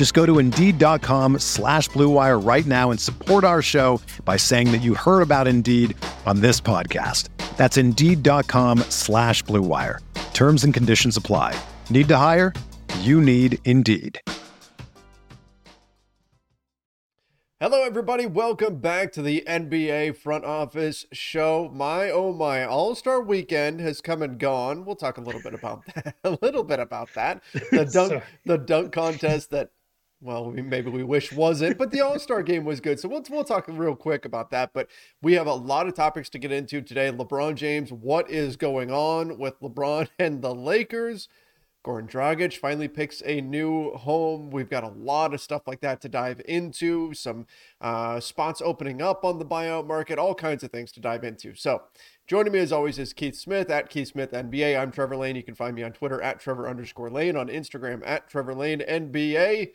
[0.00, 4.78] Just go to Indeed.com slash BlueWire right now and support our show by saying that
[4.78, 7.28] you heard about Indeed on this podcast.
[7.58, 9.98] That's Indeed.com slash BlueWire.
[10.32, 11.54] Terms and conditions apply.
[11.90, 12.54] Need to hire?
[13.00, 14.18] You need Indeed.
[17.60, 18.24] Hello, everybody.
[18.24, 21.70] Welcome back to the NBA Front Office Show.
[21.74, 24.86] My oh my, All Star Weekend has come and gone.
[24.86, 26.16] We'll talk a little bit about that.
[26.24, 27.42] a little bit about that.
[27.52, 29.68] The dunk, the dunk contest that,
[30.22, 33.00] well, maybe we wish wasn't, but the All Star game was good.
[33.00, 34.72] So we'll we'll talk real quick about that.
[34.74, 34.88] But
[35.22, 37.10] we have a lot of topics to get into today.
[37.10, 41.28] LeBron James, what is going on with LeBron and the Lakers?
[41.82, 44.50] Goran Dragic finally picks a new home.
[44.50, 47.46] We've got a lot of stuff like that to dive into, some
[47.80, 51.54] uh, spots opening up on the buyout market, all kinds of things to dive into.
[51.54, 51.84] So,
[52.26, 54.78] joining me as always is Keith Smith at Keith Smith NBA.
[54.78, 55.36] I'm Trevor Lane.
[55.36, 58.80] You can find me on Twitter at Trevor underscore Lane, on Instagram at Trevor Lane
[58.80, 59.70] NBA.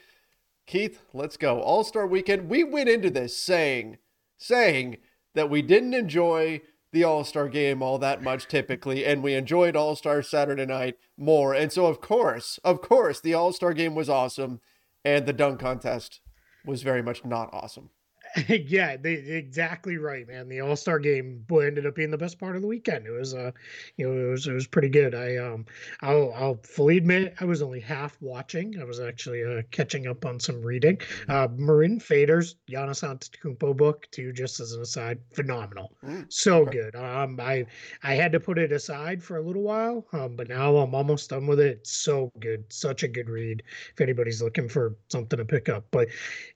[0.66, 1.59] Keith, let's go.
[1.59, 2.49] All Star Weekend.
[2.49, 3.97] We went into this saying,
[4.38, 4.97] saying
[5.35, 9.75] that we didn't enjoy the All Star game all that much typically, and we enjoyed
[9.75, 11.53] All Star Saturday night more.
[11.53, 14.61] And so, of course, of course, the All Star game was awesome,
[15.03, 16.21] and the dunk contest
[16.65, 17.89] was very much not awesome.
[18.50, 20.50] yeah, they, exactly right, man.
[20.50, 23.08] The All Star game boy ended up being the best part of the weekend.
[23.08, 23.52] It was, uh,
[23.96, 25.16] you know, it was it was pretty good.
[25.16, 25.66] I um,
[26.02, 28.80] I'll I'll fully admit I was only half watching.
[28.80, 30.98] I was actually uh, catching up on some reading.
[31.30, 36.72] Uh, Mirin Fader's Giannis Antetokounmpo book, too, just as an aside, phenomenal, mm, so okay.
[36.72, 36.96] good.
[36.96, 37.66] Um, I
[38.04, 41.30] I had to put it aside for a little while, um, but now I'm almost
[41.30, 41.78] done with it.
[41.78, 43.64] It's so good, such a good read.
[43.94, 46.10] If anybody's looking for something to pick up, but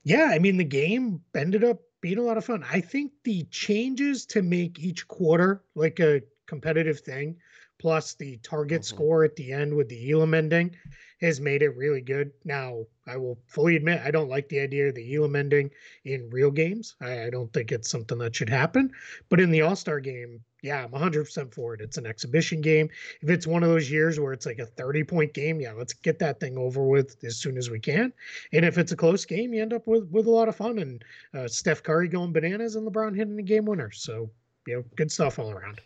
[0.04, 1.69] yeah, I mean the game ended up
[2.00, 2.64] being a lot of fun.
[2.70, 7.36] I think the changes to make each quarter like a competitive thing,
[7.78, 8.96] plus the target mm-hmm.
[8.96, 10.76] score at the end with the Elam ending,
[11.20, 12.32] has made it really good.
[12.44, 15.70] Now, I will fully admit I don't like the idea of the Elam ending
[16.04, 16.96] in real games.
[17.00, 18.90] I, I don't think it's something that should happen.
[19.28, 21.80] But in the All Star game, yeah, I'm 100% for it.
[21.80, 22.88] It's an exhibition game.
[23.22, 25.92] If it's one of those years where it's like a 30 point game, yeah, let's
[25.92, 28.12] get that thing over with as soon as we can.
[28.52, 30.78] And if it's a close game, you end up with with a lot of fun
[30.78, 31.04] and
[31.34, 33.90] uh, Steph Curry going bananas and LeBron hitting the game winner.
[33.90, 34.30] So,
[34.66, 35.80] you know, good stuff all around.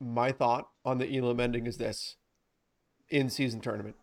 [0.00, 2.16] My thought on the Elam ending is this
[3.08, 3.94] in season tournament.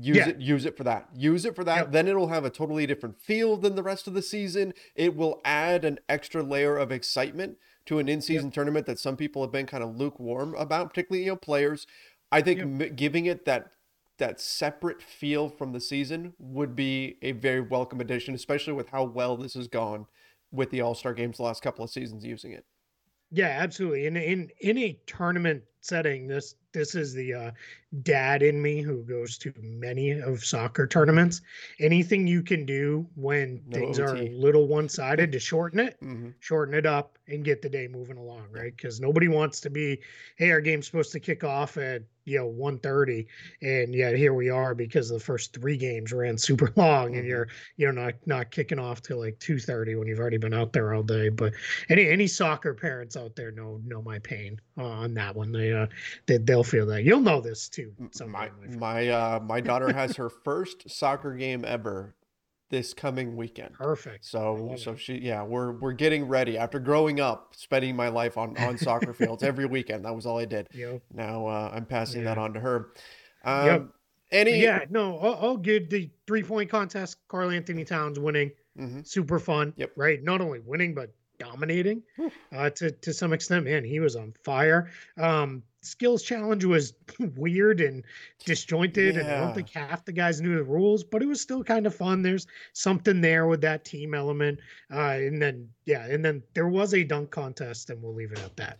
[0.00, 0.28] Use yeah.
[0.28, 1.08] it, use it for that.
[1.14, 1.76] Use it for that.
[1.76, 1.92] Yep.
[1.92, 4.74] Then it'll have a totally different feel than the rest of the season.
[4.94, 8.54] It will add an extra layer of excitement to an in-season yep.
[8.54, 11.86] tournament that some people have been kind of lukewarm about, particularly you know players.
[12.32, 12.66] I think yep.
[12.66, 13.70] m- giving it that
[14.18, 19.04] that separate feel from the season would be a very welcome addition, especially with how
[19.04, 20.06] well this has gone
[20.52, 22.64] with the All Star games the last couple of seasons using it.
[23.30, 24.06] Yeah, absolutely.
[24.06, 27.50] In in in a tournament setting, this this is the uh,
[28.02, 31.40] dad in me who goes to many of soccer tournaments.
[31.80, 34.10] Anything you can do when no things OT.
[34.10, 36.30] are a little one sided to shorten it, mm-hmm.
[36.40, 38.76] shorten it up, and get the day moving along, right?
[38.76, 40.00] Because nobody wants to be,
[40.36, 43.26] hey, our game's supposed to kick off at you know 1:30,
[43.62, 47.18] and yet here we are because the first three games ran super long, mm-hmm.
[47.18, 50.54] and you're you know not not kicking off till like 2:30 when you've already been
[50.54, 51.28] out there all day.
[51.28, 51.52] But
[51.88, 55.52] any any soccer parents out there know know my pain uh, on that one.
[55.52, 55.86] They uh
[56.26, 57.04] they, they'll feel that.
[57.04, 57.92] You'll know this too.
[58.26, 62.14] My my uh my daughter has her first soccer game ever
[62.70, 63.74] this coming weekend.
[63.74, 64.24] Perfect.
[64.24, 65.00] So so it.
[65.00, 69.12] she yeah, we're we're getting ready after growing up spending my life on on soccer
[69.14, 70.04] fields every weekend.
[70.04, 70.68] That was all I did.
[70.72, 71.02] Yep.
[71.12, 72.30] Now uh, I'm passing yeah.
[72.30, 72.90] that on to her.
[73.44, 73.86] Um, yep.
[74.32, 78.50] Any Yeah, no, I'll give The three point contest, Karl-Anthony Towns winning.
[78.78, 79.02] Mm-hmm.
[79.04, 79.72] Super fun.
[79.76, 79.92] Yep.
[79.96, 80.22] Right.
[80.22, 82.02] Not only winning, but dominating
[82.52, 83.64] uh, to to some extent.
[83.64, 84.90] Man, he was on fire.
[85.16, 86.94] Um, skills challenge was
[87.36, 88.04] weird and
[88.44, 89.20] disjointed, yeah.
[89.20, 91.86] and I don't think half the guys knew the rules, but it was still kind
[91.86, 92.22] of fun.
[92.22, 94.58] There's something there with that team element,
[94.92, 98.38] uh, and then yeah, and then there was a dunk contest, and we'll leave it
[98.38, 98.78] at that.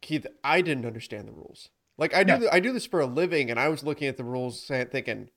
[0.00, 1.70] Keith, I didn't understand the rules.
[1.98, 2.48] Like I do, no.
[2.50, 5.28] I do this for a living, and I was looking at the rules, saying thinking,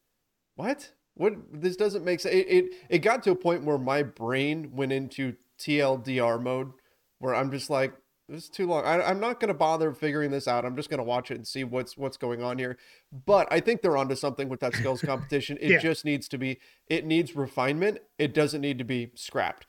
[0.56, 0.92] "What?
[1.14, 1.34] What?
[1.52, 4.92] This doesn't make sense." It, it it got to a point where my brain went
[4.92, 6.72] into TLDR mode,
[7.20, 7.94] where I'm just like,
[8.28, 8.84] "This is too long.
[8.86, 10.66] I, am not going to bother figuring this out.
[10.66, 12.78] I'm just going to watch it and see what's what's going on here."
[13.26, 15.58] But I think they're onto something with that skills competition.
[15.62, 15.78] It yeah.
[15.80, 16.60] just needs to be.
[16.88, 18.00] It needs refinement.
[18.18, 19.66] It doesn't need to be scrapped.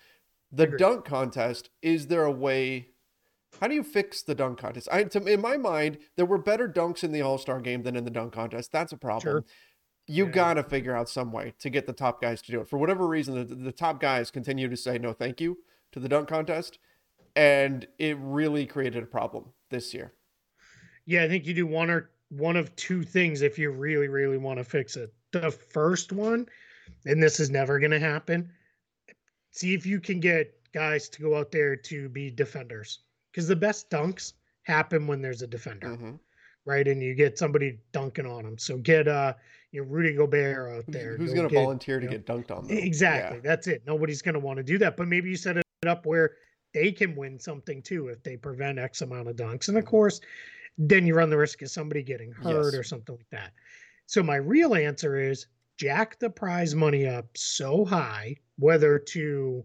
[0.53, 1.70] The dunk contest.
[1.82, 2.88] Is there a way?
[3.61, 4.88] How do you fix the dunk contest?
[4.93, 7.97] I, to, in my mind, there were better dunks in the All Star game than
[7.97, 8.73] in the dunk contest.
[8.73, 9.23] That's a problem.
[9.23, 9.44] Sure.
[10.06, 10.32] You yeah.
[10.32, 12.69] got to figure out some way to get the top guys to do it.
[12.69, 15.58] For whatever reason, the, the top guys continue to say no, thank you
[15.93, 16.79] to the dunk contest,
[17.36, 20.14] and it really created a problem this year.
[21.04, 24.38] Yeah, I think you do one or one of two things if you really, really
[24.38, 25.12] want to fix it.
[25.32, 26.46] The first one,
[27.04, 28.50] and this is never going to happen.
[29.52, 33.00] See if you can get guys to go out there to be defenders
[33.30, 34.32] because the best dunks
[34.64, 36.12] happen when there's a defender, mm-hmm.
[36.64, 36.88] right?
[36.88, 38.58] And you get somebody dunking on them.
[38.58, 39.34] So get uh,
[39.70, 41.16] you know, Rudy Gobert out there.
[41.16, 42.66] Who's, going to volunteer to know, get dunked on?
[42.66, 42.74] Though?
[42.74, 43.38] Exactly.
[43.38, 43.42] Yeah.
[43.44, 43.82] That's it.
[43.86, 44.96] Nobody's going to want to do that.
[44.96, 46.32] But maybe you set it up where
[46.76, 49.69] they can win something too if they prevent X amount of dunks.
[49.69, 50.20] And of course,
[50.76, 52.75] then you run the risk of somebody getting hurt yes.
[52.75, 53.55] or something like that.
[54.05, 55.46] So my real answer is
[55.78, 59.64] jack the prize money up so high, whether to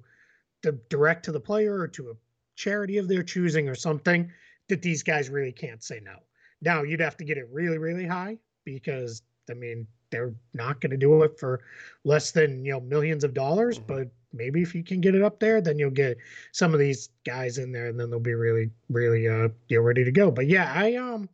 [0.64, 2.14] the direct to the player or to a
[2.56, 4.32] charity of their choosing or something
[4.70, 6.16] that these guys really can't say no.
[6.62, 10.92] Now you'd have to get it really, really high because I mean they're not going
[10.92, 11.60] to do it for
[12.06, 13.80] less than you know millions of dollars.
[13.80, 13.94] Mm-hmm.
[13.94, 16.18] But maybe if you can get it up there, then you'll get
[16.52, 20.04] some of these guys in there, and then they'll be really, really uh get ready
[20.04, 20.32] to go.
[20.32, 21.30] But yeah, I um,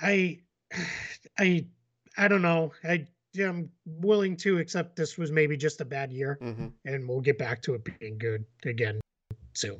[0.00, 0.40] I,
[1.38, 1.66] I,
[2.16, 2.72] I don't know.
[2.84, 3.06] I
[3.38, 6.68] am willing to accept this was maybe just a bad year, mm-hmm.
[6.84, 9.00] and we'll get back to it being good again
[9.54, 9.78] soon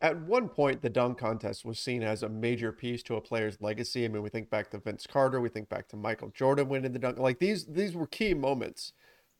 [0.00, 3.60] at one point the dunk contest was seen as a major piece to a player's
[3.60, 4.04] legacy.
[4.04, 6.92] I mean, we think back to Vince Carter, we think back to Michael Jordan winning
[6.92, 7.18] the dunk.
[7.18, 8.92] Like these these were key moments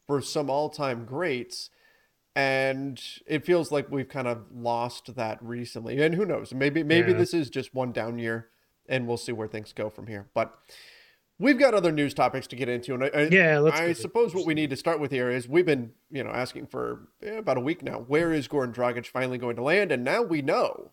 [0.07, 1.71] for some all-time greats.
[2.37, 6.01] And it feels like we've kind of lost that recently.
[6.03, 6.53] And who knows?
[6.53, 7.19] Maybe maybe yeah.
[7.19, 8.49] this is just one down year
[8.89, 10.29] and we'll see where things go from here.
[10.35, 10.55] But
[11.39, 14.55] We've got other news topics to get into, and I, yeah, I suppose what we
[14.55, 17.61] need to start with here is we've been, you know, asking for eh, about a
[17.61, 17.99] week now.
[17.99, 19.93] Where is Goran Dragic finally going to land?
[19.93, 20.93] And now we know,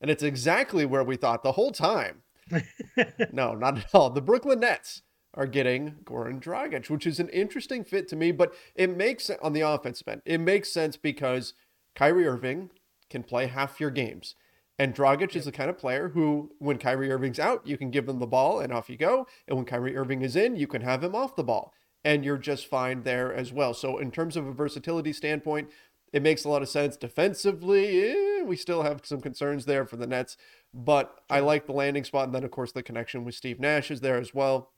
[0.00, 2.22] and it's exactly where we thought the whole time.
[3.32, 4.10] no, not at all.
[4.10, 5.02] The Brooklyn Nets
[5.34, 9.52] are getting Goran Dragic, which is an interesting fit to me, but it makes on
[9.52, 10.22] the offensive end.
[10.24, 11.54] It makes sense because
[11.94, 12.70] Kyrie Irving
[13.10, 14.34] can play half your games.
[14.78, 15.36] And Dragic yep.
[15.36, 18.26] is the kind of player who, when Kyrie Irving's out, you can give them the
[18.26, 19.26] ball and off you go.
[19.46, 21.72] And when Kyrie Irving is in, you can have him off the ball
[22.04, 23.72] and you're just fine there as well.
[23.72, 25.70] So, in terms of a versatility standpoint,
[26.12, 26.96] it makes a lot of sense.
[26.96, 30.36] Defensively, eh, we still have some concerns there for the Nets,
[30.72, 32.26] but I like the landing spot.
[32.26, 34.70] And then, of course, the connection with Steve Nash is there as well.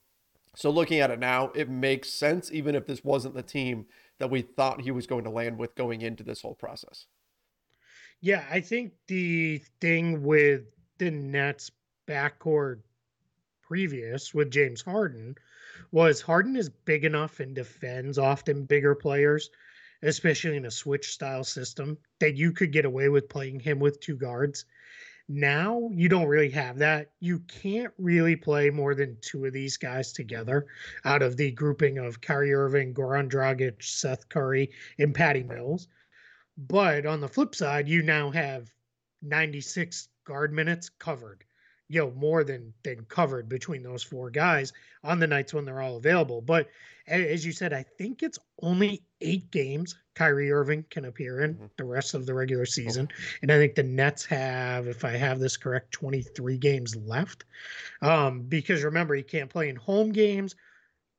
[0.56, 3.84] So, looking at it now, it makes sense, even if this wasn't the team
[4.18, 7.04] that we thought he was going to land with going into this whole process.
[8.22, 10.62] Yeah, I think the thing with
[10.96, 11.70] the Nets
[12.08, 12.80] backcourt
[13.60, 15.34] previous with James Harden
[15.92, 19.50] was Harden is big enough and defends often bigger players,
[20.00, 24.00] especially in a switch style system, that you could get away with playing him with
[24.00, 24.64] two guards.
[25.28, 27.10] Now you don't really have that.
[27.18, 30.66] You can't really play more than two of these guys together
[31.04, 35.88] out of the grouping of Kyrie Irving, Goran Dragic, Seth Curry, and Patty Mills.
[36.56, 38.70] But on the flip side, you now have
[39.22, 41.44] 96 guard minutes covered.
[41.88, 44.72] You know, more than than covered between those four guys
[45.04, 46.40] on the nights when they're all available.
[46.40, 46.68] But
[47.06, 51.66] as you said, I think it's only eight games Kyrie Irving can appear in mm-hmm.
[51.76, 53.08] the rest of the regular season.
[53.42, 57.44] And I think the Nets have, if I have this correct, 23 games left.
[58.02, 60.56] Um, because remember, he can't play in home games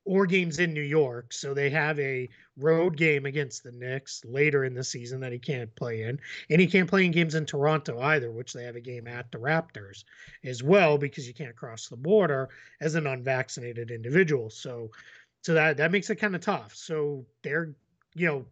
[0.08, 1.34] or games in New York.
[1.34, 5.38] So they have a road game against the Knicks later in the season that he
[5.38, 6.18] can't play in.
[6.50, 9.30] And he can't play in games in Toronto either, which they have a game at
[9.32, 10.06] the Raptors
[10.46, 12.48] as well because you can't cross the border
[12.80, 14.50] as an unvaccinated individual.
[14.50, 14.92] So
[15.44, 16.74] so that that makes it kind of tough.
[16.74, 17.76] So they're,
[18.16, 18.46] you know,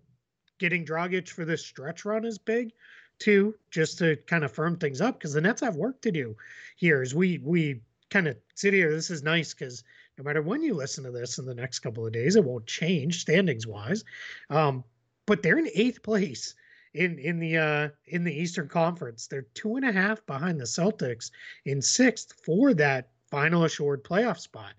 [0.59, 2.73] getting Dragic for this stretch run is big
[3.17, 6.35] too, just to kind of firm things up because the Nets have work to do
[6.75, 8.91] here as we we kind of sit here.
[8.91, 9.83] This is nice because
[10.17, 12.65] no matter when you listen to this in the next couple of days, it won't
[12.65, 14.03] change standings wise.
[14.49, 14.83] Um,
[15.25, 16.55] but they're in eighth place
[16.93, 19.27] in in the uh, in the Eastern Conference.
[19.27, 21.31] They're two and a half behind the Celtics
[21.65, 24.73] in sixth for that final assured playoff spot.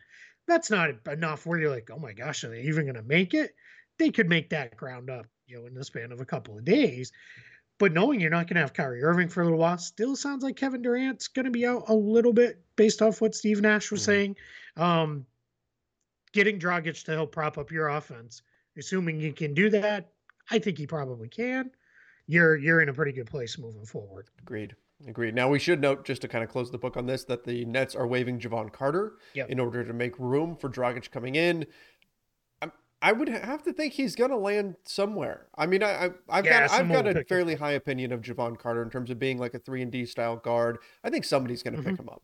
[0.46, 3.34] That's not enough where you're like, oh my gosh, are they even going to make
[3.34, 3.54] it?
[3.98, 6.64] They could make that ground up, you know, in the span of a couple of
[6.64, 7.12] days.
[7.78, 10.42] But knowing you're not going to have Kyrie Irving for a little while, still sounds
[10.42, 13.90] like Kevin Durant's going to be out a little bit based off what Steve Nash
[13.90, 14.10] was mm-hmm.
[14.10, 14.36] saying.
[14.76, 15.26] Um,
[16.32, 18.42] getting Dragic to help prop up your offense,
[18.78, 20.10] assuming you can do that,
[20.50, 21.70] I think he probably can.
[22.26, 24.28] You're you're in a pretty good place moving forward.
[24.40, 24.74] Agreed.
[25.06, 25.34] Agreed.
[25.34, 27.66] Now we should note, just to kind of close the book on this, that the
[27.66, 29.50] Nets are waiving Jevon Carter yep.
[29.50, 31.66] in order to make room for Dragic coming in.
[33.02, 35.46] I would have to think he's going to land somewhere.
[35.56, 38.58] I mean, I, I have yeah, got I've got a fairly high opinion of Jevon
[38.58, 40.78] Carter in terms of being like a three and D style guard.
[41.04, 41.90] I think somebody's going to mm-hmm.
[41.90, 42.22] pick him up.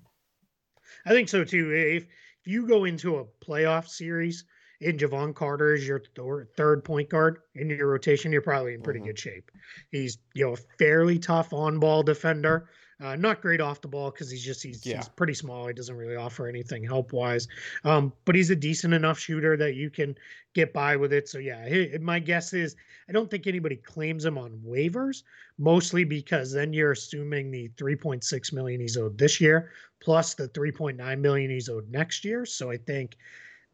[1.05, 1.71] I think so too.
[1.73, 4.45] If if you go into a playoff series
[4.81, 8.83] and Jevon Carter is your th- third point guard in your rotation, you're probably in
[8.83, 9.09] pretty mm-hmm.
[9.09, 9.51] good shape.
[9.91, 12.69] He's you know a fairly tough on ball defender.
[13.01, 14.97] Uh, not great off the ball because he's just he's, yeah.
[14.97, 15.67] he's, pretty small.
[15.67, 17.49] He doesn't really offer anything help wise,
[17.85, 20.17] um, but he's a decent enough shooter that you can
[20.55, 21.29] get by with it.
[21.29, 22.77] So yeah, he, my guess is
[23.09, 25.23] I don't think anybody claims him on waivers,
[25.59, 29.71] mostly because then you're assuming the 3.6 million he's owed this year
[30.03, 32.45] plus the 3.9 million he's owed next year.
[32.45, 33.17] So I think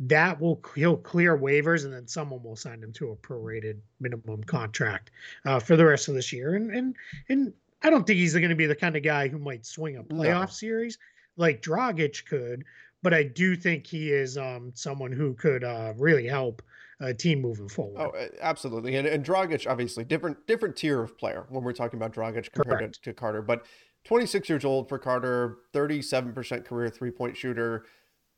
[0.00, 4.44] that will he'll clear waivers and then someone will sign him to a prorated minimum
[4.44, 5.10] contract
[5.44, 6.96] uh, for the rest of this year and and
[7.28, 9.96] and I don't think he's going to be the kind of guy who might swing
[9.96, 10.46] a playoff no.
[10.46, 10.98] series
[11.36, 12.64] like Dragic could,
[13.02, 16.62] but I do think he is um, someone who could uh, really help
[17.00, 18.00] a team moving forward.
[18.00, 18.96] Oh, absolutely.
[18.96, 22.92] And, and Dragic, obviously, different different tier of player when we're talking about Dragic compared
[22.94, 23.40] to, to, Carter.
[23.40, 23.64] But
[24.04, 27.84] 26 years old for Carter, 37% career three point shooter,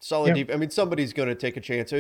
[0.01, 0.29] solid.
[0.29, 0.37] Yep.
[0.37, 0.55] Deep.
[0.55, 1.93] I mean, somebody's going to take a chance.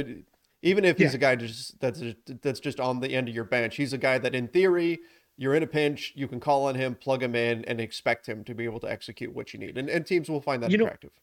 [0.62, 1.16] Even if he's yeah.
[1.16, 2.02] a guy just that's
[2.42, 5.00] that's just on the end of your bench, he's a guy that, in theory,
[5.40, 8.44] you're in a pinch, you can call on him, plug him in, and expect him
[8.44, 9.78] to be able to execute what you need.
[9.78, 11.08] And, and teams will find that you attractive.
[11.08, 11.22] Know,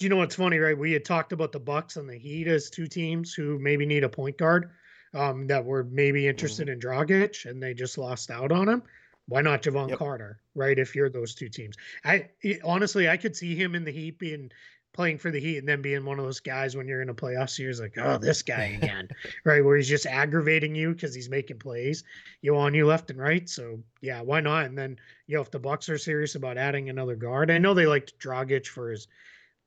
[0.00, 0.76] you know what's funny, right?
[0.76, 4.02] We had talked about the Bucks and the Heat as two teams who maybe need
[4.02, 4.70] a point guard
[5.12, 6.72] um, that were maybe interested mm-hmm.
[6.72, 8.82] in Dragic, and they just lost out on him.
[9.28, 9.98] Why not Jevon yep.
[9.98, 10.78] Carter, right?
[10.78, 12.30] If you're those two teams, I
[12.64, 14.52] honestly I could see him in the Heat being
[14.94, 17.14] playing for the Heat and then being one of those guys when you're in a
[17.14, 19.08] playoff series, like, oh, this guy again,
[19.44, 19.62] right?
[19.62, 22.04] Where he's just aggravating you because he's making plays,
[22.40, 23.46] you on you left and right.
[23.48, 24.64] So yeah, why not?
[24.64, 24.96] And then
[25.26, 28.18] you know, if the Bucks are serious about adding another guard, I know they liked
[28.18, 29.08] Dragic for his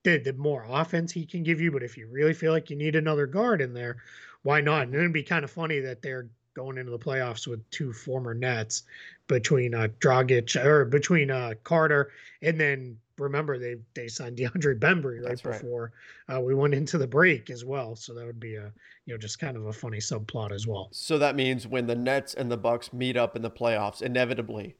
[0.03, 2.77] the, the more offense he can give you, but if you really feel like you
[2.77, 3.97] need another guard in there,
[4.43, 4.83] why not?
[4.83, 8.33] And it'd be kind of funny that they're going into the playoffs with two former
[8.33, 8.83] Nets
[9.27, 15.21] between uh, Dragic or between uh, Carter and then remember they they signed DeAndre Bembry
[15.21, 15.91] right That's before
[16.27, 16.37] right.
[16.37, 17.95] Uh, we went into the break as well.
[17.95, 18.71] So that would be a
[19.05, 20.89] you know just kind of a funny subplot as well.
[20.91, 24.75] So that means when the Nets and the Bucks meet up in the playoffs, inevitably,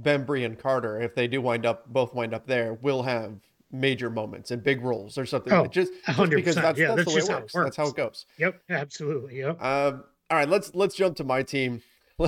[0.00, 3.40] Bembry and Carter, if they do wind up both wind up there, will have
[3.72, 5.52] major moments and big roles or something.
[5.52, 7.54] Oh, just, just because that's, yeah, that's, that's the way it works.
[7.54, 7.64] it works.
[7.64, 8.26] That's how it goes.
[8.38, 9.38] Yep, absolutely.
[9.38, 9.62] Yep.
[9.62, 11.82] Um, all right, let's let's jump to my team.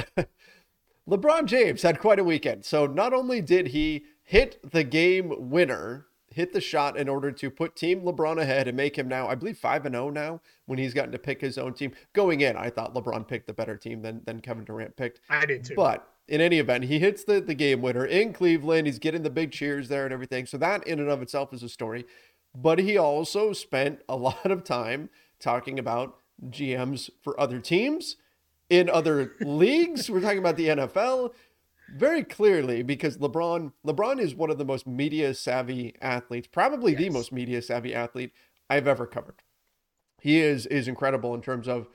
[1.08, 2.64] LeBron James had quite a weekend.
[2.64, 7.50] So not only did he hit the game winner, hit the shot in order to
[7.50, 10.78] put Team LeBron ahead and make him now, I believe, 5 and 0 now when
[10.78, 11.92] he's gotten to pick his own team.
[12.12, 15.20] Going in, I thought LeBron picked the better team than, than Kevin Durant picked.
[15.30, 15.74] I did too.
[15.74, 18.86] But in any event, he hits the, the game winner in Cleveland.
[18.86, 20.44] He's getting the big cheers there and everything.
[20.44, 22.04] So that in and of itself is a story.
[22.54, 25.08] But he also spent a lot of time
[25.40, 26.18] talking about
[26.50, 28.16] GMs for other teams
[28.68, 30.10] in other leagues.
[30.10, 31.32] We're talking about the NFL
[31.96, 37.00] very clearly because LeBron LeBron is one of the most media savvy athletes, probably yes.
[37.00, 38.32] the most media savvy athlete
[38.68, 39.42] I've ever covered.
[40.20, 41.88] He is is incredible in terms of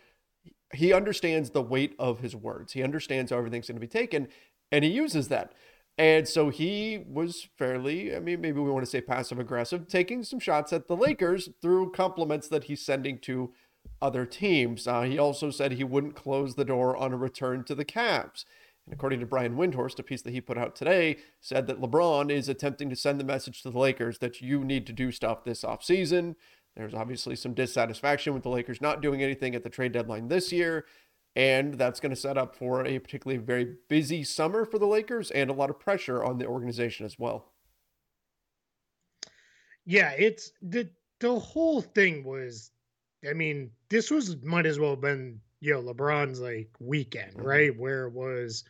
[0.74, 2.74] he understands the weight of his words.
[2.74, 4.28] He understands how everything's going to be taken
[4.72, 5.54] and he uses that.
[5.98, 10.24] And so he was fairly, I mean, maybe we want to say passive aggressive, taking
[10.24, 13.54] some shots at the Lakers through compliments that he's sending to
[14.02, 14.88] other teams.
[14.88, 18.46] Uh, he also said he wouldn't close the door on a return to the Cavs.
[18.86, 22.30] And according to Brian Windhorst, a piece that he put out today, said that LeBron
[22.30, 25.44] is attempting to send the message to the Lakers that you need to do stuff
[25.44, 26.36] this offseason.
[26.76, 30.52] There's obviously some dissatisfaction with the Lakers not doing anything at the trade deadline this
[30.52, 30.86] year.
[31.36, 35.32] And that's going to set up for a particularly very busy summer for the Lakers
[35.32, 37.54] and a lot of pressure on the organization as well.
[39.86, 42.72] Yeah, it's the the whole thing was
[43.28, 47.48] I mean, this was might as well have been you know LeBron's like weekend, mm-hmm.
[47.48, 47.80] right?
[47.80, 48.66] Where it was,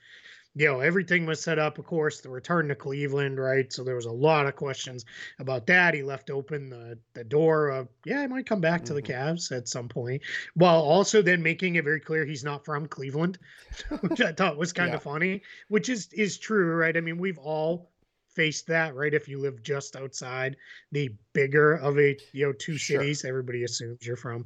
[0.55, 1.79] you know, everything was set up.
[1.79, 3.73] Of course, the return to Cleveland, right?
[3.73, 5.03] So there was a lot of questions
[5.39, 5.95] about that.
[5.95, 8.87] He left open the the door of yeah, I might come back mm-hmm.
[8.87, 9.33] to the mm-hmm.
[9.33, 10.21] Cavs at some point,
[10.53, 13.39] while also then making it very clear he's not from Cleveland,
[14.01, 14.97] which I thought was kind yeah.
[14.97, 15.41] of funny.
[15.69, 16.95] Which is is true, right?
[16.95, 17.89] I mean, we've all
[18.35, 19.13] faced that, right?
[19.13, 20.57] If you live just outside
[20.91, 22.99] the bigger of a you know two sure.
[22.99, 24.45] cities, everybody assumes you're from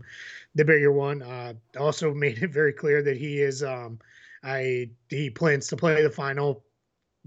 [0.56, 1.22] the bigger one.
[1.22, 4.00] Uh, also made it very clear that he is um,
[4.44, 6.64] I he plans to play the final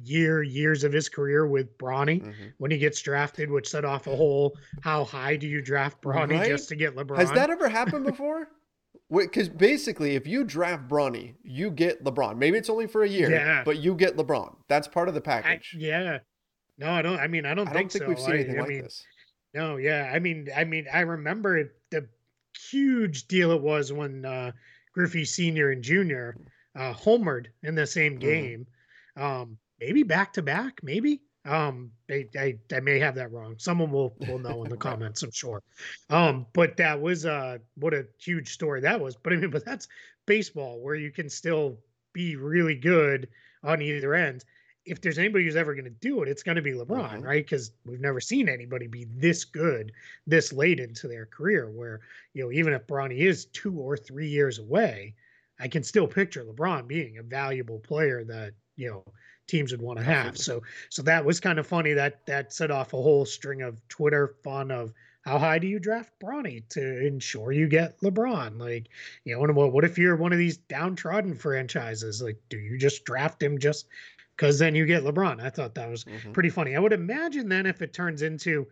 [0.02, 2.52] year, years of his career with Bronny Mhm.
[2.58, 6.38] when he gets drafted, which set off a whole how high do you draft Bronny
[6.38, 6.48] Right?
[6.48, 7.18] just to get LeBron?
[7.18, 8.48] Has that ever happened before?
[9.10, 12.38] Because basically, if you draft Bronny, you get LeBron.
[12.38, 13.62] Maybe it's only for a year, Yeah.
[13.64, 14.56] but you get LeBron.
[14.68, 15.74] That's part of the I, package.
[15.78, 16.18] yeah.
[16.80, 17.18] No, I don't.
[17.20, 18.08] I mean, I don't I think, don't think so.
[18.08, 19.04] we've seen anything I like mean, this.
[19.54, 20.10] no, yeah.
[20.12, 22.08] I mean, I mean, I remember the
[22.70, 24.52] huge deal it was when uh,
[24.94, 26.36] Griffey Senior and Junior
[26.74, 28.20] uh, homered in the same Mhm.
[28.20, 28.66] game.
[29.16, 31.20] Um, maybe back to back, maybe.
[31.44, 33.54] Um, I, I, I may have that wrong.
[33.58, 35.62] Someone will will know in the comments, I'm sure.
[36.10, 39.16] Um, but that was uh, what a huge story that was.
[39.16, 39.86] But I mean, but that's
[40.26, 41.78] baseball where you can still
[42.14, 43.28] be really good
[43.62, 44.44] on either end.
[44.86, 47.24] If there's anybody who's ever going to do it, it's going to be LeBron, Mhm.
[47.24, 47.44] right?
[47.44, 49.92] Because we've never seen anybody be this good
[50.26, 51.70] this late into their career.
[51.70, 52.00] Where
[52.32, 55.14] you know, even if Bronny is two or three years away,
[55.58, 59.04] I can still picture LeBron being a valuable player that you know
[59.46, 60.38] teams would want to have.
[60.38, 61.92] So, so that was kind of funny.
[61.92, 65.78] That that set off a whole string of Twitter fun of how high do you
[65.78, 68.58] draft Bronny to ensure you get LeBron?
[68.58, 68.88] Like,
[69.24, 72.22] you know, and what what if you're one of these downtrodden franchises?
[72.22, 73.86] Like, do you just draft him just
[74.40, 75.38] because then you get LeBron?
[75.42, 76.32] I thought that was Mhm.
[76.32, 76.74] pretty funny.
[76.74, 78.66] I would imagine then if it turns into,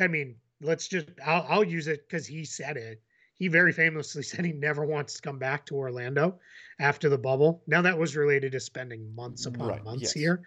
[0.00, 3.02] I mean, let's just I'll I'll use it because he said it.
[3.34, 6.40] He very famously said he never wants to come back to Orlando
[6.80, 7.62] after the bubble.
[7.66, 10.12] Now that was related to spending months upon Right, months yes.
[10.12, 10.42] here.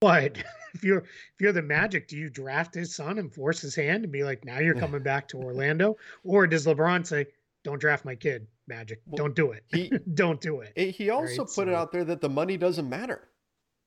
[0.00, 0.38] But
[0.74, 4.04] if you're if you're the Magic, do you draft his son and force his hand
[4.04, 5.98] and be like, now you're coming back to Orlando?
[6.24, 7.26] Or does LeBron say,
[7.62, 9.02] Don't draft my kid, Magic.
[9.04, 9.64] Well, Don't do it.
[9.68, 10.78] He Don't do it.
[10.78, 13.28] he also Right, put it out there that the money doesn't matter.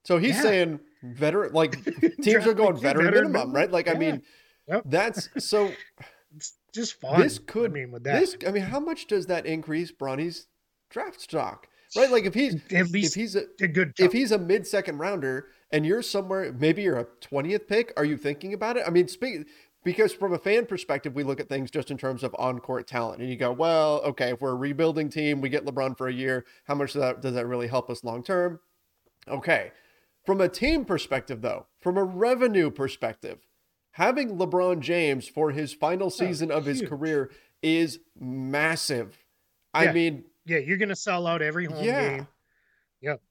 [0.03, 0.41] So he's Yeah.
[0.41, 1.83] saying veteran like
[2.21, 3.53] teams are going veteran, veteran minimum, minimum.
[3.55, 3.71] right?
[3.71, 4.21] Like I mean,
[4.67, 4.83] Yep.
[4.85, 5.69] that's so
[6.35, 7.21] It's just fun.
[7.21, 8.19] this could I mean with that.
[8.19, 10.47] this I mean, how much does that increase Bronny's
[10.89, 11.67] draft stock?
[11.95, 12.09] Right?
[12.09, 14.97] Like if he's at least if he's a a good if he's a mid second
[14.97, 18.83] rounder and you're somewhere, maybe you're a 20th pick, are you thinking about it?
[18.87, 19.47] I mean, speak
[19.83, 22.87] because from a fan perspective, we look at things just in terms of on court
[22.87, 23.21] talent.
[23.21, 26.13] And you go, well, okay, if we're a rebuilding team, we get LeBron for a
[26.13, 26.45] year.
[26.65, 28.59] How much does that, does that really help us long term?
[29.27, 29.71] Okay.
[30.25, 33.45] From a team perspective, though, from a revenue perspective,
[33.91, 36.89] having LeBron James for his final oh, season of his huge.
[36.89, 37.29] career
[37.61, 39.17] is massive.
[39.73, 42.09] I mean, yeah, you're gonna sell out every home yeah.
[42.17, 42.27] game.
[43.01, 43.21] Yep.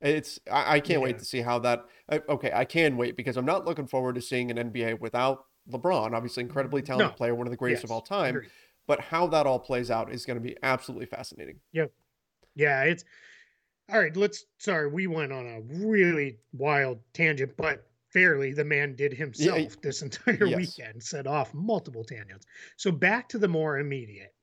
[0.00, 1.04] It's I, I can't Yeah.
[1.04, 1.84] wait to see how that.
[2.08, 5.46] I- Okay, I can wait because I'm not looking forward to seeing an NBA without
[5.70, 6.12] LeBron.
[6.12, 7.16] Obviously, incredibly talented No.
[7.16, 8.36] player, one of the greatest of all time.
[8.36, 8.50] agreed.
[8.86, 11.60] But how that all plays out is going to be absolutely fascinating.
[11.72, 11.86] Yeah,
[12.54, 13.02] yeah, it's
[13.92, 14.16] all right.
[14.16, 19.80] Let's sorry, we went on a really wild tangent, but fairly the man did himself
[19.82, 20.56] this entire Yes.
[20.56, 22.46] weekend, set off multiple tangents.
[22.76, 24.34] So back to the more immediate.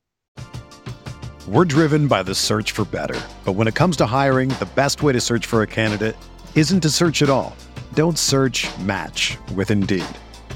[1.47, 3.19] We're driven by the search for better.
[3.45, 6.15] But when it comes to hiring, the best way to search for a candidate
[6.55, 7.55] isn't to search at all.
[7.95, 10.05] Don't search match with Indeed.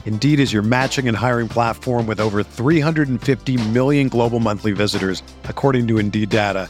[0.06, 5.88] Indeed is your matching and hiring platform with over 350 million global monthly visitors, according
[5.88, 6.69] to Indeed data,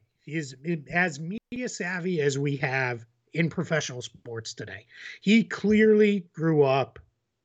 [0.21, 0.55] He is
[0.91, 4.85] as media savvy as we have in professional sports today.
[5.21, 6.99] He clearly grew up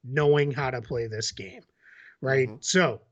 [0.04, 1.62] knowing how to play this game,
[2.22, 2.50] right?
[2.50, 2.60] Mhm.
[2.60, 3.02] So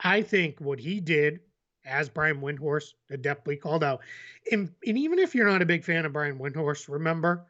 [0.00, 1.40] I think what he did,
[1.84, 4.02] as Brian Windhorst adeptly called out,
[4.50, 7.46] and, and even if you're not a big fan of Brian Windhorst, remember,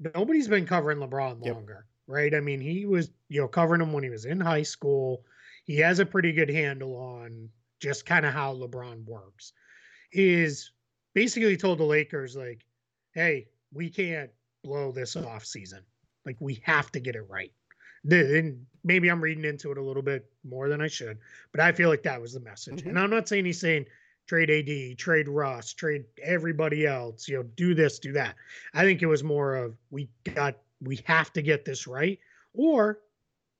[0.00, 1.56] nobody's been covering LeBron Yep.
[1.56, 2.34] longer, right?
[2.34, 5.24] I mean, he was, you know, covering him when he was in high school.
[5.64, 9.52] He has a pretty good handle on just kind of how LeBron works.
[10.12, 10.72] Is
[11.14, 12.64] basically told the Lakers, like,
[13.12, 14.30] hey, we can't
[14.62, 15.80] blow this off season.
[16.24, 17.52] Like, we have to get it right.
[18.04, 21.18] The- And maybe I'm reading into it a little bit more than I should,
[21.52, 22.82] but I feel like that was the message.
[22.82, 22.90] Mhm.
[22.90, 23.86] And I'm not saying he's saying
[24.26, 28.36] trade AD, trade Russ, trade everybody else, you know, do this, do that.
[28.74, 32.18] I think it was more of we got, we have to get this right,
[32.52, 33.00] or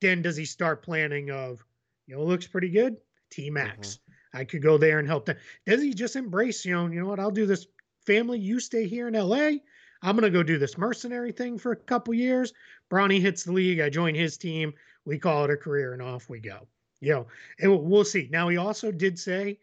[0.01, 1.65] then does he start planning of,
[2.07, 2.97] you know, looks pretty good,
[3.31, 3.95] T Max.
[3.97, 4.08] Mm-hmm.
[4.35, 5.37] I could go there and help them.
[5.67, 7.67] Does he just embrace, you know, you know what, I'll do this
[8.07, 9.59] family, you stay here in LA.
[10.03, 12.53] I'm gonna go do this mercenary thing for a couple years.
[12.91, 13.81] Bronny hits the league.
[13.81, 14.73] I join his team.
[15.05, 16.69] We call it a career, and off we go.
[17.01, 17.27] You know,
[17.61, 18.29] and we'll see.
[18.31, 19.59] Now he also did say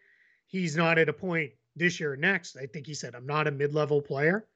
[0.46, 2.56] he's not at a point this year or next.
[2.56, 4.46] I think he said I'm not a mid-level player.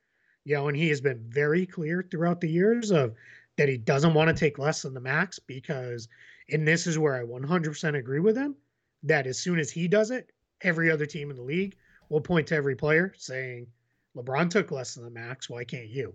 [0.44, 3.14] You know, and he has been very clear throughout the years of
[3.56, 6.08] that he doesn't want to take less than the max because,
[6.50, 8.54] and this is where I 100% agree with him,
[9.02, 10.32] that as soon as he does it,
[10.62, 11.76] every other team in the league
[12.08, 13.66] will point to every player saying,
[14.16, 15.48] LeBron took less than the max.
[15.48, 16.14] Why can't you?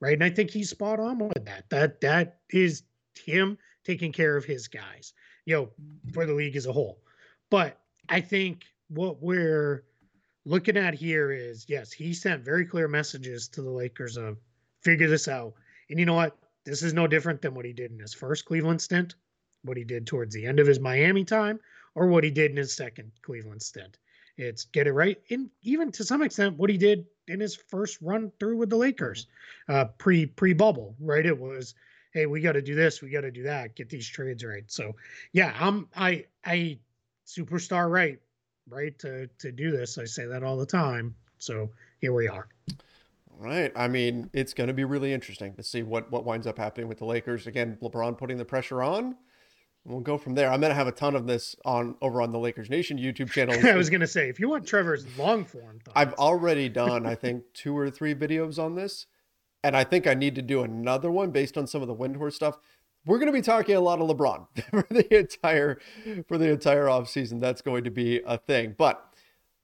[0.00, 0.14] Right.
[0.14, 1.64] And I think he's spot on with that.
[1.70, 2.82] That that is
[3.24, 5.12] him taking care of his guys,
[5.44, 5.70] you know,
[6.12, 7.00] for the league as a whole.
[7.50, 9.84] But I think what we're
[10.44, 14.38] looking at here is yes, he sent very clear messages to the Lakers of
[14.82, 15.54] figure this out.
[15.88, 16.36] And you know what?
[16.64, 19.14] This is no different than what he did in his first Cleveland stint,
[19.62, 21.60] what he did towards the end of his Miami time,
[21.94, 23.98] or what he did in his second Cleveland stint.
[24.36, 25.18] It's get it right.
[25.30, 28.76] And even to some extent, what he did in his first run through with the
[28.76, 29.28] Lakers,
[29.68, 31.24] uh, pre pre bubble, right?
[31.24, 31.74] It was,
[32.12, 34.64] hey, we got to do this, we got to do that, get these trades right.
[34.66, 34.96] So,
[35.32, 36.78] yeah, I'm I I
[37.26, 38.18] superstar right,
[38.68, 39.98] right to to do this.
[39.98, 41.14] I say that all the time.
[41.38, 42.48] So here we are.
[43.36, 43.72] Right.
[43.74, 46.88] I mean, it's going to be really interesting to see what what winds up happening
[46.88, 47.46] with the Lakers.
[47.46, 49.16] Again, LeBron putting the pressure on.
[49.86, 50.50] We'll go from there.
[50.50, 53.30] I'm going to have a ton of this on over on the Lakers Nation YouTube
[53.32, 53.54] channel.
[53.66, 55.94] I was going to say, if you want Trevor's long form, thoughts.
[55.94, 59.06] I've already done, I think, two or three videos on this,
[59.62, 62.32] and I think I need to do another one based on some of the Windhorst
[62.32, 62.58] stuff.
[63.06, 65.78] We're going to be talking a lot of LeBron for the entire
[66.26, 67.40] for the entire offseason.
[67.40, 69.04] That's going to be a thing, but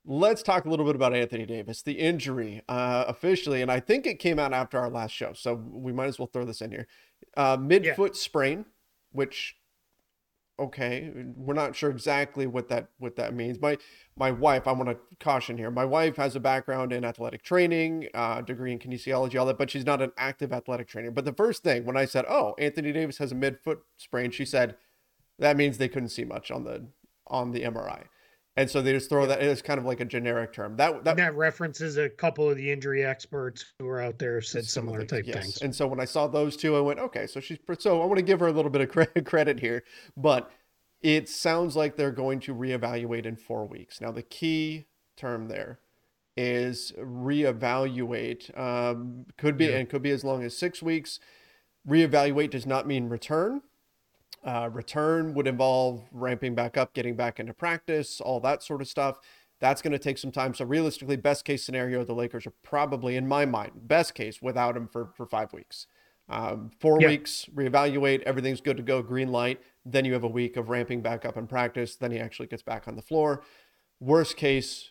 [0.05, 4.07] let's talk a little bit about Anthony Davis, the injury uh, officially, and I think
[4.07, 6.71] it came out after our last show, so we might as well throw this in
[6.71, 6.87] here.
[7.37, 8.21] Uh, midfoot yeah.
[8.21, 8.65] sprain,
[9.13, 9.57] which
[10.61, 13.61] okay, we're not sure exactly what that what that means.
[13.61, 13.79] My
[14.17, 15.71] my wife, I want to caution here.
[15.71, 19.71] My wife has a background in athletic training, uh, degree in kinesiology, all that, but
[19.71, 21.11] she's not an active athletic trainer.
[21.11, 24.45] But the first thing when I said, "Oh, Anthony Davis has a midfoot sprain," she
[24.45, 24.77] said,
[25.39, 26.87] "That means they couldn't see much on the
[27.27, 28.05] on the MRI."
[28.57, 30.77] And so they just throw that it's kind of like a generic term.
[30.77, 34.65] That that, that references a couple of the injury experts who are out there said
[34.67, 35.37] similar type yes.
[35.37, 35.63] things.
[35.63, 38.19] And so when i saw those two i went okay so she's so i want
[38.19, 39.85] to give her a little bit of credit credit here
[40.17, 40.51] but
[41.03, 44.01] it sounds like they're going to reevaluate in four weeks.
[44.01, 44.87] Now the key
[45.17, 45.81] term there
[46.37, 49.79] is reevaluate um, could be yeah.
[49.79, 51.21] and could be as long as six weeks.
[51.89, 53.63] Reevaluate does not mean return
[54.45, 58.89] uh, return would involve ramping back up, getting back into practice, all that sort of
[58.89, 59.19] stuff.
[59.61, 60.55] That's going to take some time.
[60.55, 64.77] So realistically, best case scenario, the Lakers are probably, in my mind, best case without
[64.77, 65.87] him for for five weeks.
[66.31, 67.09] Um, four yeah.
[67.09, 69.61] weeks, reevaluate, everything's good to go, green light.
[69.85, 71.97] Then you have a week of ramping back up in practice.
[71.97, 73.43] Then he actually gets back on the floor.
[73.99, 74.91] Worst case,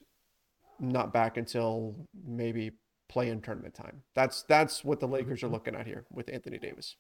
[0.79, 1.95] not back until
[2.27, 2.71] maybe
[3.07, 4.03] play in tournament time.
[4.13, 5.53] That's that's what the Lakers are mm-hmm.
[5.55, 6.95] looking at here with Anthony Davis.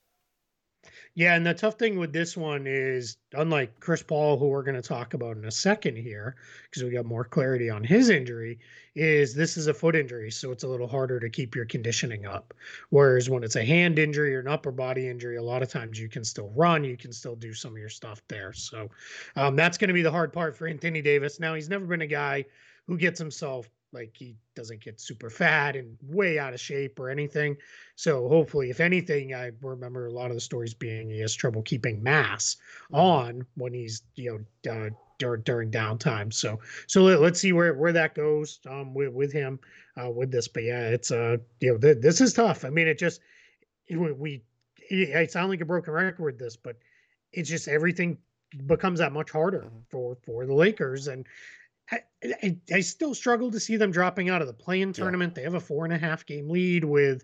[1.15, 4.81] Yeah, and the tough thing with this one is, unlike Chris Paul, who we're going
[4.81, 8.59] to talk about in a second here, because we got more clarity on his injury,
[8.95, 12.25] is this is a foot injury, so it's a little harder to keep your conditioning
[12.25, 12.53] up.
[12.89, 15.99] Whereas when it's a hand injury or an upper body injury, a lot of times
[15.99, 18.53] you can still run, you can still do some of your stuff there.
[18.53, 18.89] So
[19.35, 21.39] um, that's going to be the hard part for Anthony Davis.
[21.39, 22.45] Now he's never been a guy
[22.87, 27.09] who gets himself like he doesn't get super fat and way out of shape or
[27.09, 27.57] anything.
[27.95, 31.61] So hopefully, if anything, I remember a lot of the stories being he has trouble
[31.61, 32.95] keeping mass mm-hmm.
[32.95, 36.31] on when he's you know uh, during during downtime.
[36.33, 39.59] So so let, us see where where that goes um with with him
[40.01, 40.47] uh, with this.
[40.47, 42.65] But yeah, it's uh you know th- this is tough.
[42.65, 43.21] I mean, it just
[43.87, 44.43] it, we
[44.89, 46.77] it, I sound like a broken record with this, but
[47.31, 48.17] it's just everything
[48.65, 49.79] becomes that much harder mm-hmm.
[49.89, 51.25] for for the Lakers and
[51.91, 55.31] I, I, still struggle to see them dropping out of the play-in tournament.
[55.31, 55.35] Yeah.
[55.35, 57.23] They have a four and a half game lead with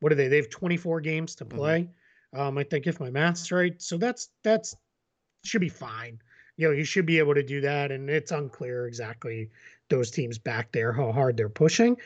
[0.00, 0.28] what are they?
[0.28, 1.58] They have 24 games to mm-hmm.
[1.58, 1.80] play.
[2.34, 2.40] Mm-hmm.
[2.40, 3.80] Um, I think if my math's right.
[3.80, 4.76] So that's that's
[5.44, 6.20] should be fine.
[6.56, 7.90] You know, you should be able to do that.
[7.92, 9.50] And it's unclear exactly
[9.88, 11.96] those teams back there, how hard they're pushing.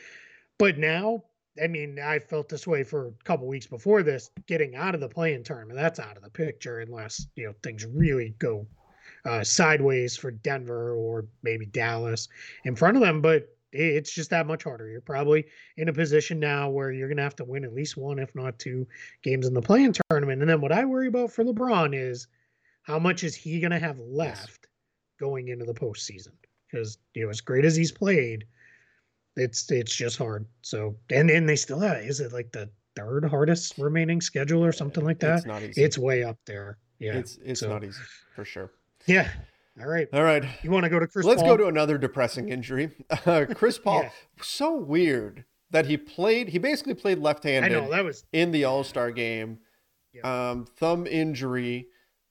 [0.57, 1.23] But now,
[1.61, 5.01] I mean, I felt this way for a couple weeks before this, getting out of
[5.01, 5.79] the play-in tournament.
[5.79, 8.67] That's out of the picture unless, you know, things really go
[9.25, 12.27] uh, sideways for Denver or maybe Dallas
[12.65, 14.89] in front of them, but it's just that much harder.
[14.89, 15.45] You're probably
[15.77, 18.33] in a position now where you're going to have to win at least one, if
[18.35, 18.85] not two
[19.23, 20.41] games in the play-in tournament.
[20.41, 22.27] And then what I worry about for LeBron is
[22.83, 24.67] how much is he going to have left
[25.19, 26.33] going into the postseason?
[26.69, 28.45] Because you know, as great as he's played,
[29.37, 30.45] it's it's just hard.
[30.61, 34.73] So and then they still have is it like the third hardest remaining schedule or
[34.73, 35.37] something like that?
[35.39, 35.81] It's, not easy.
[35.81, 38.01] it's way up there Yeah, it's it's so- not easy
[38.35, 38.71] for sure.
[39.07, 39.29] Yeah.
[39.79, 40.07] All right.
[40.13, 41.25] All right, You want to go to Chris?
[41.25, 41.51] let's Paul?
[41.51, 42.91] go to another depressing injury.
[43.25, 44.09] Uh, Chris Paul, Yeah.
[44.41, 46.49] so weird that he played.
[46.49, 47.71] He basically played left-handed.
[47.71, 49.59] know that was in the All Star game.
[50.13, 50.49] Yeah.
[50.51, 51.87] Um, thumb injury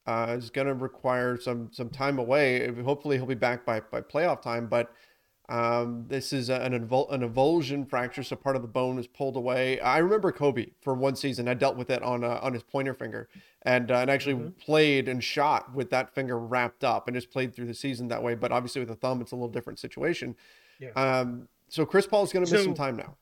[0.06, 2.70] uh, is going to require some some time away.
[2.83, 4.66] Hopefully, he'll be back by by playoff time.
[4.68, 4.92] But
[5.50, 9.36] um, this is an evol- an avulsion fracture, so part of the bone is pulled
[9.36, 9.80] away.
[9.80, 11.48] I remember Kobe for one season.
[11.48, 13.28] I dealt with it on uh, on his pointer finger,
[13.62, 14.58] and uh, and actually Mhm.
[14.58, 18.22] played and shot with that finger wrapped up, and just played through the season that
[18.22, 18.34] way.
[18.34, 20.36] But obviously, with a thumb, it's a little different situation.
[20.78, 20.90] Yeah.
[20.90, 23.16] Um, so Chris Paul is going to miss some time now.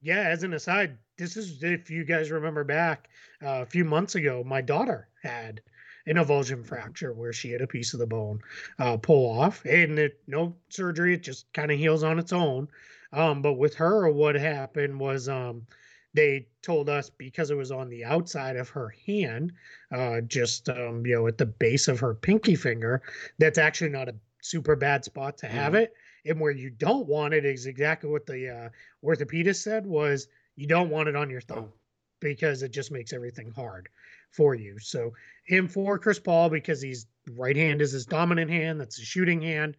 [0.00, 3.08] Yeah, as an aside, this is if you guys remember back
[3.42, 5.60] uh, a few months ago, my daughter had
[6.08, 8.40] an avulsion fracture where she had a piece of the bone
[8.78, 12.68] uh, pull off, and it, no surgery, it just kind of heals on its own.
[13.12, 15.66] Um, but with her, what happened was um,
[16.14, 19.52] they told us because it was on the outside of her hand,
[19.92, 23.02] uh, just um, you know at the base of her pinky finger,
[23.38, 25.82] that's actually not a super bad spot to have Mhm.
[25.82, 25.94] it.
[26.24, 28.68] And where you don't want it is exactly what the uh,
[29.04, 31.72] orthopedist said was you don't want it on your thumb Oh.
[32.20, 33.88] because it just makes everything hard
[34.30, 34.78] for you.
[34.78, 35.12] So
[35.44, 38.80] him for Chris Paul because he's right hand is his dominant hand.
[38.80, 39.76] That's a shooting hand.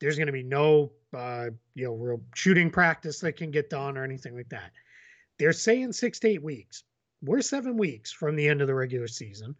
[0.00, 3.96] There's going to be no uh, you know real shooting practice that can get done
[3.96, 4.72] or anything like that.
[5.38, 6.84] They're saying six to eight weeks.
[7.22, 9.56] We're seven weeks from the end of the regular season.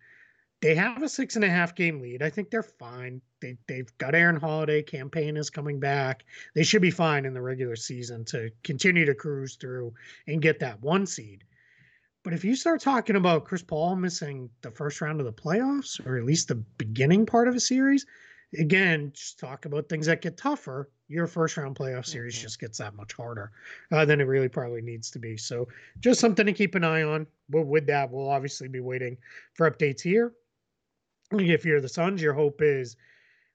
[0.61, 2.23] They have a six and a half game lead.
[2.23, 3.21] I think they're fine.
[3.41, 4.83] They they've got Aaron Holiday.
[4.83, 6.25] Cam Payne is coming back.
[6.55, 9.95] They should be fine in the regular season to continue to cruise through
[10.27, 11.45] and get that one seed.
[12.25, 16.05] But if you start talking about Chris Paul missing the first round of the playoffs,
[16.05, 18.07] or at least the beginning part of a series,
[18.59, 20.91] again, just talk about things that get tougher.
[21.07, 22.43] Your first round playoff series Mhm.
[22.43, 23.53] just gets that much harder
[23.93, 25.37] uh, than it really probably needs to be.
[25.37, 25.69] So,
[26.01, 27.27] just something to keep an eye on.
[27.49, 29.17] But with that, we'll obviously be waiting
[29.55, 30.35] for updates here.
[31.33, 32.97] If you're the Suns, your hope is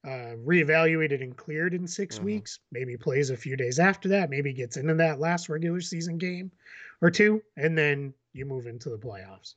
[0.05, 2.23] uh, reevaluated and cleared in 6 Mhm.
[2.23, 2.59] weeks.
[2.73, 4.29] Maybe plays a few days after that.
[4.29, 6.51] Maybe gets into that last regular season game
[7.01, 9.53] or two, and then you move into the playoffs.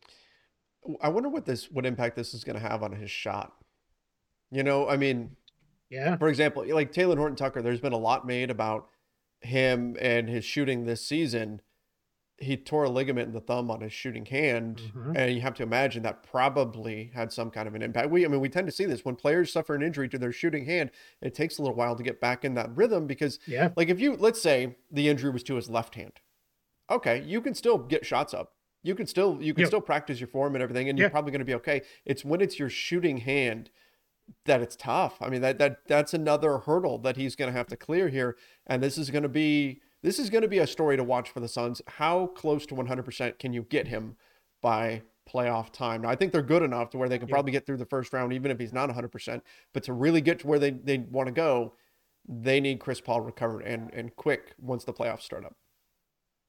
[1.02, 3.52] I wonder what this what impact this is going to have on his shot.
[4.50, 5.36] You know, I mean,
[5.90, 8.88] Yeah, for example, like Talen Horton Tucker, there's been a lot made about
[9.40, 11.60] him and his shooting this season.
[12.38, 15.16] He tore a ligament in the thumb on his shooting hand, Mhm.
[15.16, 18.10] and you have to imagine that probably had some kind of an impact.
[18.10, 20.32] We, I mean, we tend to see this when players suffer an injury to their
[20.32, 20.90] shooting hand.
[21.22, 23.98] It takes a little while to get back in that rhythm because yeah, like if
[24.00, 26.20] you let's say the injury was to his left hand,
[26.90, 28.55] okay, you can still get shots up.
[28.86, 31.40] You can still you can still practice your form and everything, and you're probably going
[31.40, 31.82] to be okay.
[32.04, 33.70] It's when it's your shooting hand
[34.44, 35.16] that it's tough.
[35.20, 38.36] I mean that that that's another hurdle that he's going to have to clear here,
[38.64, 41.30] and this is going to be this is going to be a story to watch
[41.30, 41.82] for the Suns.
[41.86, 44.16] How close to 100% can you get him
[44.62, 46.02] by playoff time?
[46.02, 48.12] Now I think they're good enough to where they can probably get through the first
[48.12, 49.40] round, even if he's not 100%.
[49.74, 51.74] But to really get to where they they want to go,
[52.28, 55.56] they need Chris Paul recovered and and quick once the playoffs start up.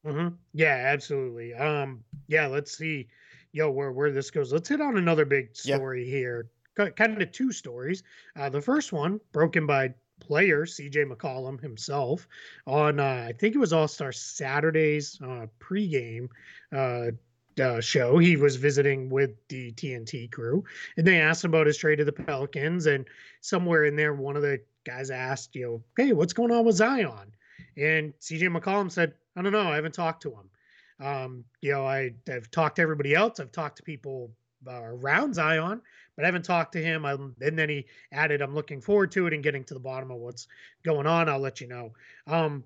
[0.05, 1.53] Hmm yeah, absolutely.
[1.53, 3.07] Um, yeah, let's see,
[3.51, 4.51] yo, where where this goes.
[4.53, 5.75] Let's hit on another big Yeah.
[5.75, 6.49] story here.
[6.77, 8.03] Ki- Kind of two stories.
[8.35, 12.27] Uh, the first one broken by player CJ McCollum himself
[12.65, 16.29] on uh, I think it was All Star Saturday's uh, pregame
[16.75, 17.11] uh,
[17.61, 18.17] uh, show.
[18.17, 20.63] He was visiting with the TNT crew,
[20.97, 22.85] and they asked him about his trade to the Pelicans.
[22.85, 23.05] And
[23.41, 26.75] somewhere in there, one of the guys asked, you know, hey, what's going on with
[26.75, 27.33] Zion?
[27.75, 29.71] And CJ McCollum said, I don't know.
[29.71, 30.49] I haven't talked to him.
[31.05, 33.39] Um, you know, I, I've talked to everybody else.
[33.39, 34.31] I've talked to people
[34.67, 35.79] uh, around Zion,
[36.15, 37.05] but I haven't talked to him.
[37.05, 40.09] I'm, and then he added, I'm looking forward to it and getting to the bottom
[40.09, 40.47] of what's
[40.83, 41.29] going on.
[41.29, 41.93] I'll let you know.
[42.25, 42.63] Um,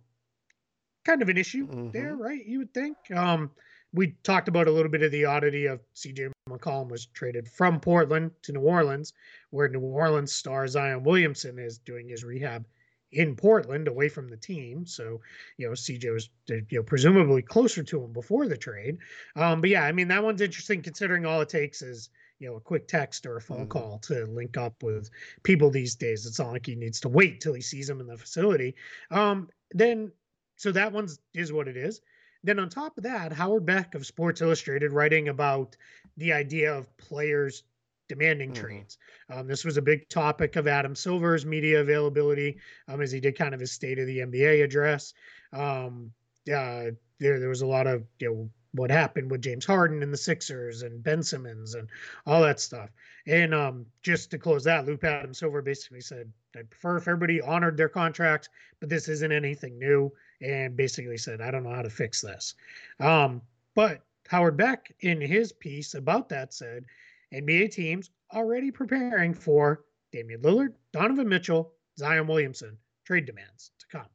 [1.03, 2.45] kind of an issue there, right?
[2.45, 2.95] You would think.
[3.13, 3.51] Um,
[3.93, 7.81] we talked about a little bit of the oddity of CJ McCollum was traded from
[7.81, 9.11] Portland to New Orleans,
[9.49, 12.65] where New Orleans star Zion Williamson is doing his rehab
[13.11, 14.85] in Portland away from the team.
[14.85, 15.21] So,
[15.57, 18.97] you know, CJ was you know presumably closer to him before the trade.
[19.35, 22.55] Um, but yeah, I mean that one's interesting considering all it takes is you know
[22.55, 23.69] a quick text or a phone Mhm.
[23.69, 25.09] call to link up with
[25.43, 26.25] people these days.
[26.25, 28.75] It's not like he needs to wait till he sees them in the facility.
[29.11, 30.11] Um, then
[30.57, 32.01] so that one's is what it is.
[32.43, 35.77] Then on top of that, Howard Beck of Sports Illustrated writing about
[36.17, 37.63] the idea of players
[38.11, 38.55] demanding Mhm.
[38.55, 38.97] trades.
[39.29, 43.37] Um, this was a big topic of Adam Silver's media availability um, as he did
[43.37, 45.13] kind of his state of the NBA address.
[45.53, 46.11] Um,
[46.53, 50.11] uh, there, there was a lot of you know what happened with James Harden and
[50.13, 51.89] the Sixers and Ben Simmons and
[52.25, 52.89] all that stuff.
[53.27, 57.39] And um, just to close that loop, Adam Silver basically said, "I'd prefer if everybody
[57.41, 58.49] honored their contracts,
[58.81, 62.55] but this isn't anything new." And basically said, "I don't know how to fix this."
[62.99, 63.41] Um,
[63.73, 66.85] but Howard Beck, in his piece about that, said
[67.33, 74.09] NBA teams already preparing for Damian Lillard, Donovan Mitchell, Zion Williamson trade demands to come.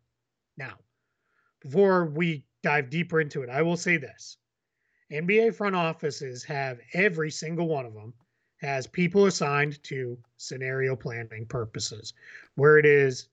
[0.56, 0.74] Now,
[1.60, 4.38] before we dive deeper into it, I will say this
[5.12, 8.12] NBA front offices have every single one of them
[8.60, 12.14] has people assigned to scenario planning purposes,
[12.54, 13.28] where it is,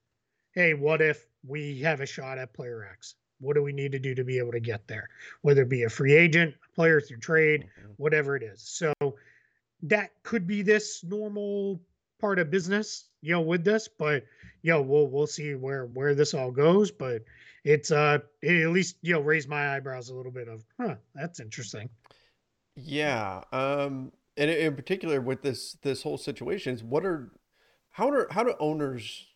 [0.53, 3.15] hey, what if we have a shot at player X?
[3.39, 5.09] What do we need to do to be able to get there?
[5.41, 7.91] Whether it be a free agent, a player through trade, mm-hmm.
[7.97, 8.61] whatever it is.
[8.61, 8.92] So
[9.83, 11.79] that could be this normal
[12.19, 14.25] part of business, you know, with this, but
[14.61, 16.91] you know, we'll we'll see where where this all goes.
[16.91, 17.23] But
[17.63, 20.95] it's uh it at least you know raised my eyebrows a little bit of huh
[21.15, 21.89] that's interesting
[22.75, 27.31] yeah um and in particular with this this whole situation is what are
[27.91, 29.27] how are how do owners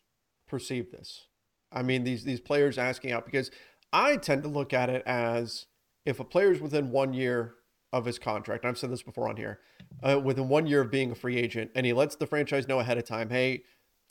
[0.46, 1.26] perceive this
[1.72, 3.50] i mean these these players asking out because
[3.92, 5.66] i tend to look at it as
[6.04, 7.54] if a player's within one year
[7.92, 9.60] of his contract i've said this before on here
[10.02, 12.80] uh, within one year of being a free agent and he lets the franchise know
[12.80, 13.62] ahead of time hey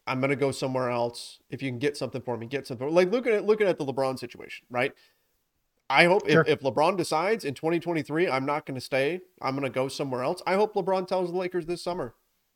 [0.08, 1.40] I'm gonna go somewhere else.
[1.50, 2.90] If you can get something for me, get something.
[2.90, 4.94] Like looking at looking at the LeBron situation, right?
[5.90, 6.42] I hope sure.
[6.42, 9.22] if, if LeBron decides in 2023, I'm not going to stay.
[9.42, 10.42] I'm going to go somewhere else.
[10.46, 12.14] I hope LeBron tells the Lakers this summer,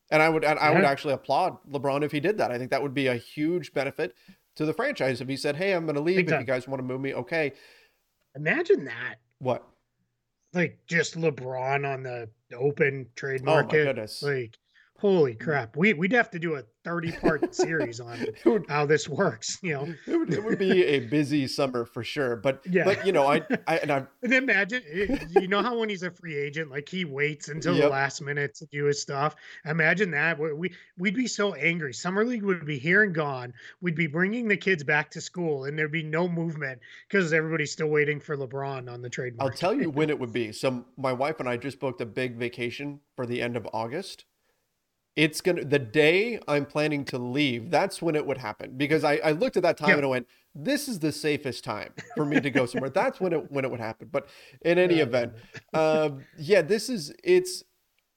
[0.09, 2.51] and I would and I would actually applaud LeBron if he did that.
[2.51, 4.15] I think that would be a huge benefit
[4.55, 6.29] to the franchise if he said, "Hey, I'm going to leave.
[6.29, 7.53] if you guys want to move me, okay."
[8.33, 9.15] Imagine that.
[9.39, 9.67] What?
[10.53, 13.75] Like just LeBron on the open trade market.
[13.75, 14.21] Oh my goodness!
[14.21, 14.57] Like
[15.01, 15.75] holy crap.
[15.75, 19.73] We we'd have to do a 30 part series on would, how this works you
[19.73, 19.93] know?
[20.07, 22.85] It would, it would be a busy summer for sure but yeah.
[22.85, 26.01] but you know i i and i and imagine eh, you know how when he's
[26.01, 27.83] a free agent like he waits until yep.
[27.83, 29.35] the last minute to do his stuff?
[29.65, 31.93] Imagine that we we'd be so angry.
[31.93, 33.53] Summer league would be here and gone.
[33.81, 37.71] We'd be bringing the kids back to school and there'd be no movement because everybody's
[37.71, 39.51] still waiting for lebron on the trade market.
[39.51, 40.51] i'll tell you when it would be.
[40.51, 44.25] So my wife and i just booked a big vacation for the end of august
[45.15, 48.77] it's gonna the day I'm planning to leave, that's when it would happen.
[48.77, 49.97] Because I, I looked at that time yep.
[49.97, 52.89] and I went, this is the safest time for me to go somewhere.
[52.89, 54.09] that's when it when it would happen.
[54.11, 54.27] But
[54.61, 55.33] in any event,
[55.73, 57.63] um, yeah, this is it's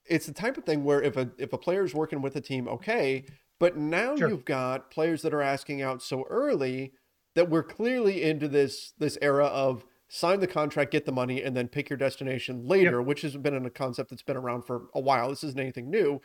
[0.05, 2.41] it's the type of thing where if a if a player is working with a
[2.41, 3.25] team, okay,
[3.59, 4.29] but now sure.
[4.29, 6.93] you've got players that are asking out so early
[7.35, 11.55] that we're clearly into this this era of sign the contract, get the money, and
[11.57, 13.07] then pick your destination later, yep.
[13.07, 15.29] which has been a concept that's been around for a while.
[15.29, 16.21] This isn't anything new.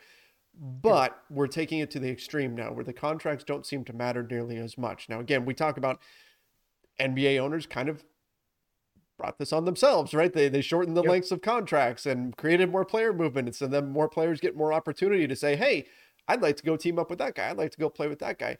[0.53, 4.21] But we're taking it to the extreme now where the contracts don't seem to matter
[4.23, 5.07] nearly as much.
[5.09, 5.99] Now, again, we talk about
[6.99, 8.03] NBA owners kind of
[9.17, 10.33] brought this on themselves, right?
[10.33, 11.09] They, they shortened the yep.
[11.09, 13.61] lengths of contracts and created more player movement.
[13.61, 15.85] And then more players get more opportunity to say, hey,
[16.27, 17.49] I'd like to go team up with that guy.
[17.49, 18.57] I'd like to go play with that guy.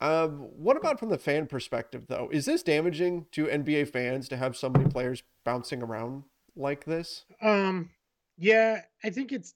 [0.00, 2.28] Um, what about from the fan perspective, though?
[2.32, 6.24] Is this damaging to NBA fans to have so many players bouncing around
[6.56, 7.24] like this?
[7.40, 7.90] Um,
[8.36, 9.54] yeah, I think it's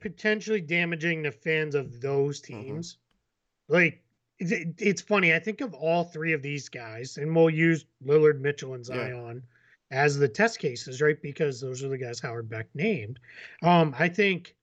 [0.00, 2.62] potentially damaging the fans of those mm-hmm.
[2.62, 2.94] teams.
[2.94, 3.74] Mm-hmm.
[3.74, 4.02] Like
[4.38, 5.34] it's, it's funny.
[5.34, 9.42] I think of all three of these guys, and we'll use Lillard, Mitchell, and Zion
[9.90, 10.02] yeah.
[10.02, 11.20] as the test cases, right?
[11.20, 13.20] Because those are the guys Howard Beck named.
[13.62, 14.56] Um, I think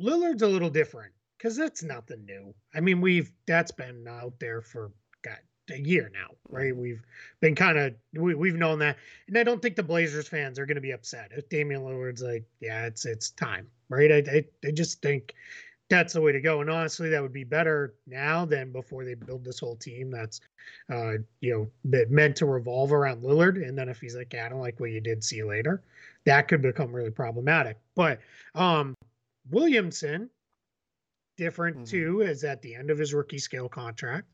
[0.00, 2.54] Lillard's a little different because that's nothing new.
[2.74, 5.38] I mean, we've that's been out there for God
[5.70, 6.74] a year now, right?
[6.74, 7.02] We've
[7.40, 8.96] been kind of we, we've known that,
[9.28, 12.22] and I don't think the Blazers fans are going to be upset if Damian Lillard's
[12.22, 14.12] like, yeah, it's it's time, right?
[14.12, 15.34] I, I I just think
[15.88, 19.14] that's the way to go, and honestly, that would be better now than before they
[19.14, 20.40] build this whole team that's,
[20.92, 24.48] uh, you know, meant to revolve around Lillard, and then if he's like, yeah, I
[24.50, 25.82] don't like what you did, see you later,
[26.24, 27.78] that could become really problematic.
[27.94, 28.20] But
[28.54, 28.94] um,
[29.50, 30.28] Williamson,
[31.38, 31.84] different mm-hmm.
[31.84, 34.26] too, is at the end of his rookie scale contract.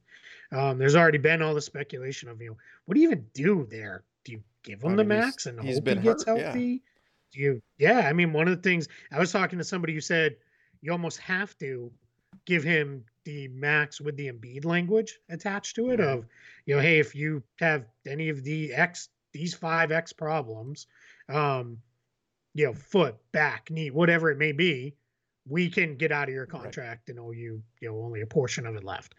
[0.50, 3.66] Um, there's already been all the speculation of you know what do you even do
[3.70, 4.02] there?
[4.24, 6.82] Do you give him I mean, the max and hope he gets hurt, healthy?
[6.84, 6.90] Yeah.
[7.34, 7.62] You?
[7.78, 10.36] Yeah, I mean, one of the things I was talking to somebody who said
[10.80, 11.90] you almost have to
[12.44, 16.26] give him the max with the Embiid language attached to it of
[16.66, 20.88] you know hey if you have any of the x these five x problems
[21.30, 21.78] um
[22.54, 24.94] you know foot back knee whatever it may be
[25.48, 27.16] we can get out of your contract right.
[27.16, 29.14] and owe you you know only a portion of it left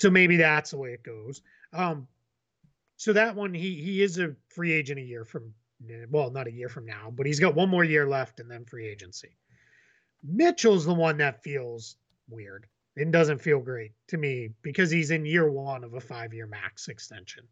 [0.00, 1.40] so maybe that's the way it goes.
[1.72, 2.06] Um,
[2.96, 5.54] so that one, he he is a free agent a year from,
[6.10, 8.64] well, not a year from now, but he's got one more year left and then
[8.64, 9.36] free agency.
[10.22, 11.96] Mitchell's the one that feels
[12.28, 12.66] weird
[12.96, 16.46] and doesn't feel great to me because he's in year one of a five year
[16.46, 17.44] max extension.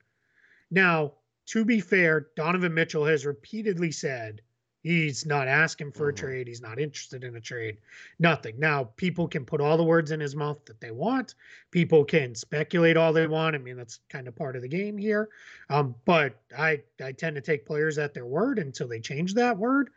[0.71, 1.15] Now,
[1.47, 4.41] to be fair, Donovan Mitchell has repeatedly said
[4.83, 6.27] He's not asking for a mm-hmm.
[6.27, 6.49] trade.
[6.49, 7.79] He's not interested in a trade.
[8.19, 8.59] Nothing.
[8.59, 11.35] Now, people can put all the words in his mouth that they want.
[11.71, 13.55] People can speculate all they want.
[13.55, 15.29] I mean, that's kind of part of the game here.
[15.71, 19.57] Um, but I I tend to take players at their word until they change that
[19.57, 19.91] word.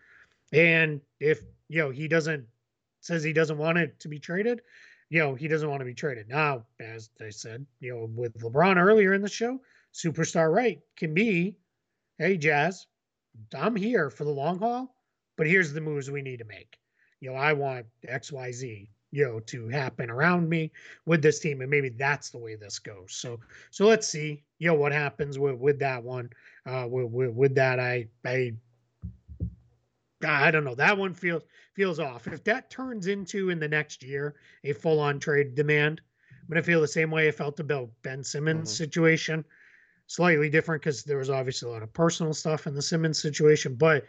[0.54, 2.46] And if you know he doesn't
[3.02, 4.62] says he doesn't want it to be traded,
[5.10, 6.30] you know, he doesn't want to be traded.
[6.30, 9.60] Now, as I said, you know, with LeBron earlier in the show,
[9.94, 11.58] superstar right can be,
[12.18, 12.88] hey, Jazz,
[13.54, 14.96] I'm here for the long haul,
[15.38, 16.78] but here's the moves we need to make.
[17.20, 20.72] You know, I want XYZ, you know, to happen around me
[21.06, 21.62] with this team.
[21.62, 23.14] And maybe that's the way this goes.
[23.14, 23.40] So,
[23.72, 26.30] so let's see, you know, what happens with, with that one.
[26.66, 28.54] Uh, with, with, with that, I, I,
[30.26, 30.76] I don't know.
[30.76, 32.28] That one feels feels off.
[32.28, 36.64] If that turns into in the next year a full on trade demand, I'm gonna
[36.64, 38.76] feel the same way I felt about Ben Simmons' mm-hmm.
[38.76, 39.46] situation.
[40.08, 43.76] Slightly different because there was obviously a lot of personal stuff in the Simmons situation,
[43.76, 44.06] but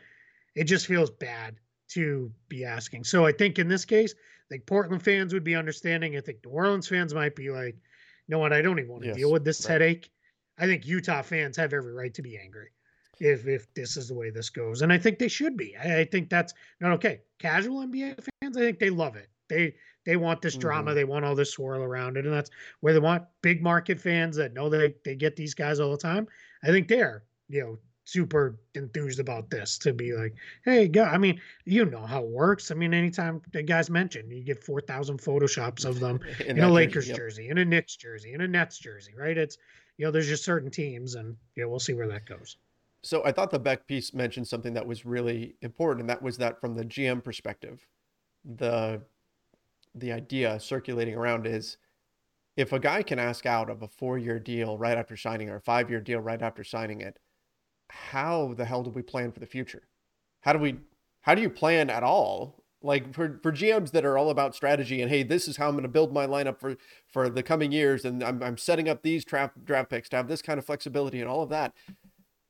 [0.55, 1.57] it just feels bad
[1.89, 3.05] to be asking.
[3.05, 6.17] So I think in this case, I think Portland fans would be understanding.
[6.17, 9.03] I think New Orleans fans might be like, you know what, I don't even want
[9.03, 9.73] to yes, deal with this right.
[9.73, 10.11] headache.
[10.59, 12.71] I think Utah fans have every right to be angry
[13.21, 14.83] if if this is the way this goes.
[14.83, 15.77] And I think they should be.
[15.77, 17.21] I, I think that's not okay.
[17.39, 19.29] Casual NBA fans, I think they love it.
[19.49, 19.75] They
[20.07, 20.91] they want this drama.
[20.91, 20.97] Mm-hmm.
[20.97, 22.51] They want all this swirl around it, and that's
[22.81, 25.99] where they want big market fans that know they they get these guys all the
[25.99, 26.27] time.
[26.65, 30.33] I think they're you know super enthused about this to be like,
[30.65, 31.03] hey, go.
[31.03, 32.71] I mean, you know how it works.
[32.71, 36.65] I mean, anytime the guys mentioned, you get four thousand photoshops of them in, in
[36.65, 37.17] a Lakers yep.
[37.17, 39.37] jersey, in a Knicks jersey, in a Nets jersey, right?
[39.37, 39.59] It's
[39.99, 42.57] you know, there's just certain teams, and yeah, we'll see where that goes.
[43.03, 46.37] So I thought the Beck piece mentioned something that was really important, and that was
[46.39, 47.85] that from the GM perspective,
[48.45, 49.01] the
[49.97, 51.77] the idea circulating around is
[52.57, 55.57] if a guy can ask out of a four year deal right after signing or
[55.57, 57.19] a five year deal right after signing it,
[57.91, 59.89] how the hell do we plan for the future?
[60.43, 60.77] How do we
[61.23, 62.63] how do you plan at all?
[62.83, 65.73] Like for, for GMs that are all about strategy and hey, this is how I'm
[65.73, 66.77] going to build my lineup for
[67.09, 70.29] for the coming years, and I'm I'm setting up these draft draft picks to have
[70.29, 71.75] this kind of flexibility and all of that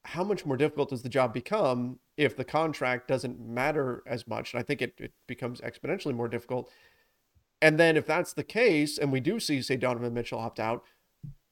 [0.07, 4.55] how much more difficult does the job become if the contract doesn't matter as much?
[4.55, 6.71] And I think it, it becomes exponentially more difficult.
[7.63, 10.83] And then if that's the case, and we do see, say, Donovan Mitchell opt out,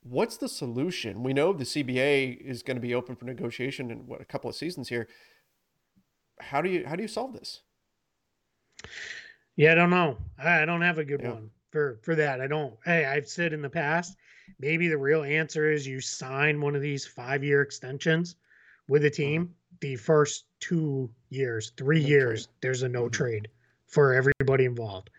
[0.02, 1.22] what's the solution?
[1.22, 4.48] We know the CBA is going to be open for negotiation in what a couple
[4.48, 5.08] of seasons here.
[6.40, 7.62] How do you how do you solve this?
[9.56, 10.18] Yeah, I don't know.
[10.38, 11.30] I don't have a good yeah.
[11.30, 12.40] one for for that.
[12.40, 12.74] I don't.
[12.84, 14.16] Hey, I've said in the past,
[14.58, 18.36] maybe the real answer is you sign one of these five year extensions
[18.88, 19.52] with the team, mm-hmm.
[19.80, 22.54] the first two years, three no years, trade.
[22.60, 23.10] there's a no mm-hmm.
[23.10, 23.48] trade
[23.86, 25.10] for everybody involved.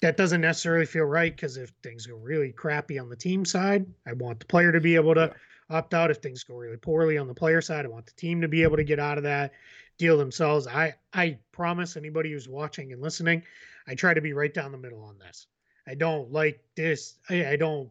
[0.00, 3.84] That doesn't necessarily feel right because if things go really crappy on the team side,
[4.06, 5.34] I want the player to be able to
[5.70, 6.10] opt out.
[6.10, 8.62] If things go really poorly on the player side, I want the team to be
[8.62, 9.52] able to get out of that
[9.98, 10.66] deal themselves.
[10.66, 13.42] I I promise anybody who's watching and listening,
[13.86, 15.46] I try to be right down the middle on this.
[15.86, 17.16] I don't like this.
[17.28, 17.90] I, I don't.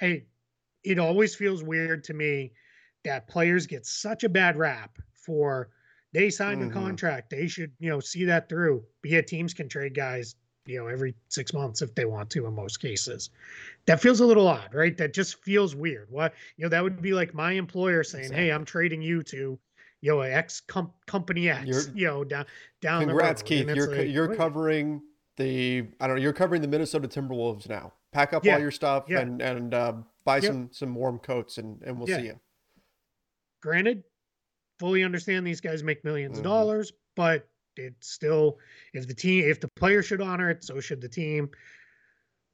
[0.00, 0.22] I.
[0.84, 2.52] It always feels weird to me
[3.04, 5.68] that players get such a bad rap for
[6.12, 6.70] they signed mm-hmm.
[6.70, 7.30] a contract.
[7.30, 8.84] They should, you know, see that through.
[9.02, 10.36] But yet teams can trade guys,
[10.68, 13.30] you know, every six months if they want to in most cases.
[13.86, 14.96] That feels a little odd, right?
[14.96, 16.08] That just feels weird.
[16.10, 18.46] What you know, that would be like my employer saying, exactly.
[18.46, 19.58] Hey, I'm trading you to
[20.00, 22.46] you know, X com- company X, you're, you know, down
[22.80, 23.68] down Congrats, Keith.
[23.68, 25.02] You're like, you're covering
[25.36, 27.92] the I don't know, you're covering the Minnesota Timberwolves now.
[28.12, 28.54] Pack up yeah.
[28.54, 29.20] all your stuff yeah.
[29.20, 29.94] and and uh,
[30.24, 30.44] buy yep.
[30.44, 32.16] some some warm coats and and we'll yeah.
[32.18, 32.40] see you
[33.60, 34.04] granted,
[34.78, 36.36] fully understand these guys make 1000000s mm-hmm.
[36.36, 37.48] of dollars, but
[37.78, 38.58] it's still
[38.92, 41.50] if the team if the player should honor it, so should the team.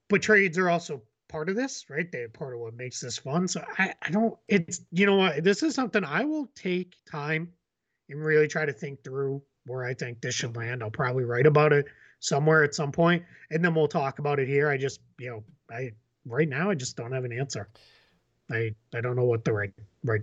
[0.09, 2.11] But trades are also part of this, right?
[2.13, 3.49] They're part of what makes this fun.
[3.49, 7.53] So I, I don't it's you know what, this is something I will take time
[8.09, 10.83] and really try to think through where I think this should land.
[10.83, 11.87] I'll probably write about it
[12.21, 14.69] somewhere at some point, and then we'll talk about it here.
[14.69, 15.93] I just, you know, I
[16.27, 17.69] right now I just don't have an answer.
[18.51, 19.73] I I don't know what the right
[20.03, 20.23] right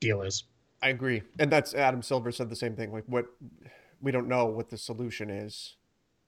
[0.00, 0.44] deal is.
[0.80, 2.92] I agree, and that's Adam Silver said the same thing.
[2.92, 3.26] Like what
[4.00, 5.76] we don't know what the solution is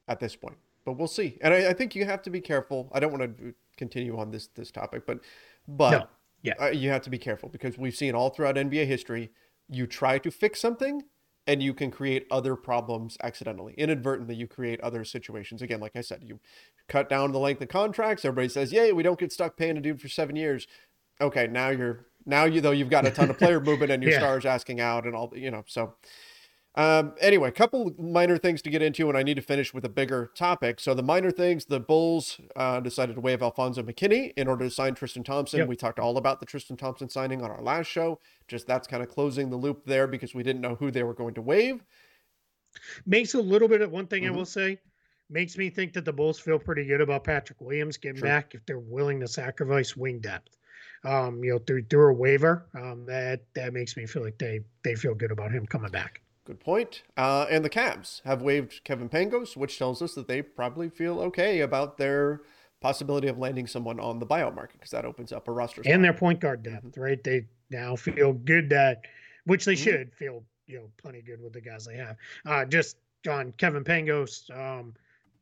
[0.09, 1.39] at this point, but we'll see.
[1.41, 2.91] And I, I think you have to be careful.
[2.93, 5.21] I don't want to continue on this this topic, but
[5.69, 6.07] but no.
[6.43, 9.31] yeah, uh, you have to be careful because we've seen all throughout NBA history.
[9.69, 11.05] You try to fix something,
[11.47, 14.35] and you can create other problems accidentally, inadvertently.
[14.35, 15.63] You create other situations.
[15.63, 16.41] Again, like I said, you
[16.89, 18.25] cut down the length of contracts.
[18.25, 20.67] Everybody says, "Yay, we don't get stuck paying a dude for seven years."
[21.21, 24.13] Okay, now you're now you though you've got a ton of player movement and your
[24.13, 24.19] yeah.
[24.19, 25.65] stars asking out and all you know.
[25.67, 25.95] So
[26.77, 29.85] um, anyway, a couple minor things to get into, and I need to finish with
[29.85, 30.79] a bigger topic.
[30.81, 34.71] So the minor things: the Bulls uh, decided to waive Alfonzo McKinnie in order to
[34.71, 35.61] sign Tristan Thompson.
[35.61, 35.69] Yep.
[35.69, 38.21] We talked all about the Tristan Thompson signing on our last show.
[38.47, 41.15] Just that's kind of closing the loop there because we didn't know who they were
[41.15, 41.83] going to waive.
[43.05, 44.35] Makes a little bit of one thing mm-hmm.
[44.35, 44.79] I will say
[45.29, 48.29] makes me think that the Bulls feel pretty good about Patrick Williams getting sure.
[48.29, 50.57] back if they're willing to sacrifice wing depth
[51.05, 52.67] um, you know, through through a waiver.
[52.75, 56.21] Um, that that makes me feel like they they feel good about him coming back.
[56.51, 57.05] Good point.
[57.17, 61.21] Uh, and the Cavs have waived Kevin Pangos, which tells us that they probably feel
[61.21, 62.41] okay about their
[62.81, 65.85] possibility of landing someone on the buyout market because that opens up a roster.
[65.85, 65.95] Spot.
[65.95, 67.01] And their point guard depth, mm-hmm.
[67.01, 67.23] right?
[67.23, 69.03] They now feel good that,
[69.45, 69.85] which they mm-hmm.
[69.85, 72.17] should feel, you know, plenty good with the guys they have.
[72.45, 72.97] Uh, just
[73.31, 74.93] on Kevin Pangos, um,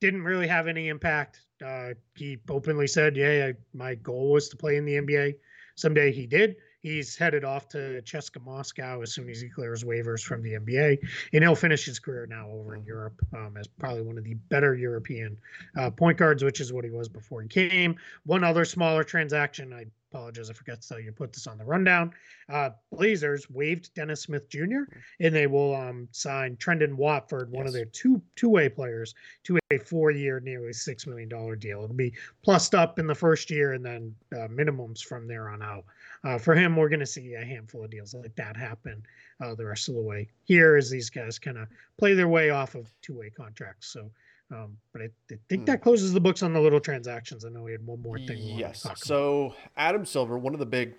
[0.00, 1.40] didn't really have any impact.
[1.64, 5.36] Uh, he openly said, "Yeah, I, my goal was to play in the NBA.
[5.74, 10.22] Someday he did." He's headed off to CSKA Moscow as soon as he clears waivers
[10.22, 10.98] from the NBA,
[11.32, 14.34] and he'll finish his career now over in Europe um, as probably one of the
[14.34, 15.38] better European
[15.76, 17.96] uh, point guards, which is what he was before he came.
[18.24, 21.64] One other smaller transaction I apologize, I forgot to tell you put this on the
[21.64, 22.12] rundown.
[22.48, 24.82] Uh, Blazers waived Dennis Smith Jr.
[25.20, 27.70] and they will um, sign Trendon Watford, one yes.
[27.70, 31.82] of their two two way players, to a four year, nearly six million dollar deal.
[31.82, 35.62] It'll be plussed up in the first year and then uh, minimums from there on
[35.62, 35.84] out.
[36.24, 39.02] Uh, for him, we're going to see a handful of deals like that happen
[39.40, 40.28] uh, the rest of the way.
[40.44, 44.10] Here, as these guys kind of play their way off of two way contracts, so.
[44.50, 45.66] Um, but I, I think mm.
[45.66, 47.44] that closes the books on the little transactions.
[47.44, 48.38] I know we had one more thing.
[48.38, 48.86] yes.
[48.96, 50.94] So Adam Silver, one of the big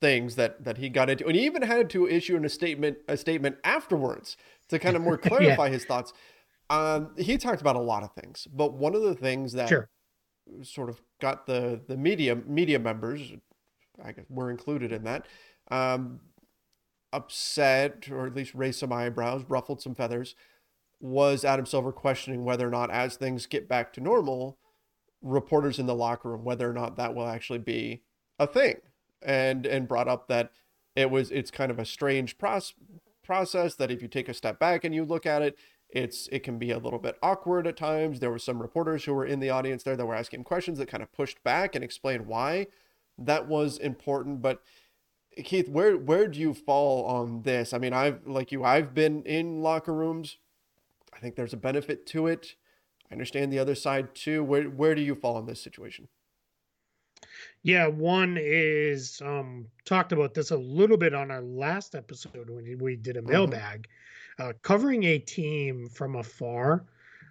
[0.00, 2.98] things that that he got into, and he even had to issue in a statement
[3.08, 4.36] a statement afterwards
[4.68, 5.72] to kind of more clarify yeah.
[5.72, 6.12] his thoughts.
[6.70, 9.90] Um, he talked about a lot of things, but one of the things that sure.
[10.62, 13.32] sort of got the the media media members,
[14.02, 15.26] I guess were included in that,
[15.70, 16.20] um,
[17.12, 20.34] upset or at least raised some eyebrows, ruffled some feathers
[21.04, 24.56] was Adam Silver questioning whether or not, as things get back to normal,
[25.20, 28.00] reporters in the locker room, whether or not that will actually be
[28.38, 28.76] a thing,
[29.20, 30.50] and and brought up that
[30.96, 32.72] it was it's kind of a strange process
[33.22, 35.58] process that if you take a step back and you look at it,
[35.90, 38.20] it's it can be a little bit awkward at times.
[38.20, 40.88] There were some reporters who were in the audience there that were asking questions that
[40.88, 42.68] kind of pushed back and explained why
[43.18, 44.62] that was important, but.
[45.42, 47.72] Keith, where where do you fall on this?
[47.72, 50.36] I mean, I've like you, I've been in locker rooms
[51.14, 52.54] I think there's a benefit to it.
[53.10, 54.42] I understand the other side too.
[54.42, 56.08] Where where do you fall in this situation?
[57.62, 62.78] Yeah, one is um talked about this a little bit on our last episode when
[62.80, 63.30] we did a mm-hmm.
[63.30, 63.88] mailbag,
[64.38, 66.84] uh, covering a team from afar.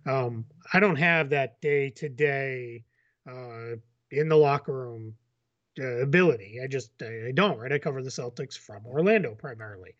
[0.05, 2.83] Um, I don't have that day to day
[4.13, 5.15] in the locker room
[5.79, 6.59] uh, ability.
[6.63, 7.57] I just I, I, don't.
[7.57, 9.95] Right, I cover the Celtics from Orlando primarily.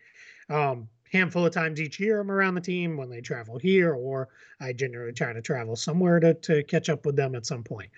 [0.50, 4.30] Um, handful of times each year I'm around the team when they travel here, or
[4.60, 7.92] I generally try to travel somewhere to, to catch up with them at some point.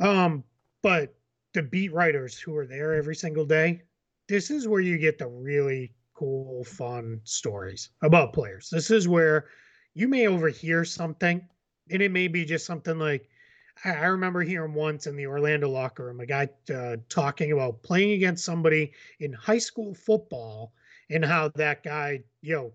[0.00, 0.42] Um,
[0.82, 1.14] but
[1.52, 3.82] the beat writers who are there every single day,
[4.28, 8.70] this is where you get the really cool, fun stories about players.
[8.70, 9.46] This is where
[9.94, 11.46] you may overhear something,
[11.90, 13.28] and it may be just something like,
[13.84, 18.12] I remember hearing once in the Orlando locker room a guy uh, talking about playing
[18.12, 20.72] against somebody in high school football
[21.12, 22.72] and how that guy, you know,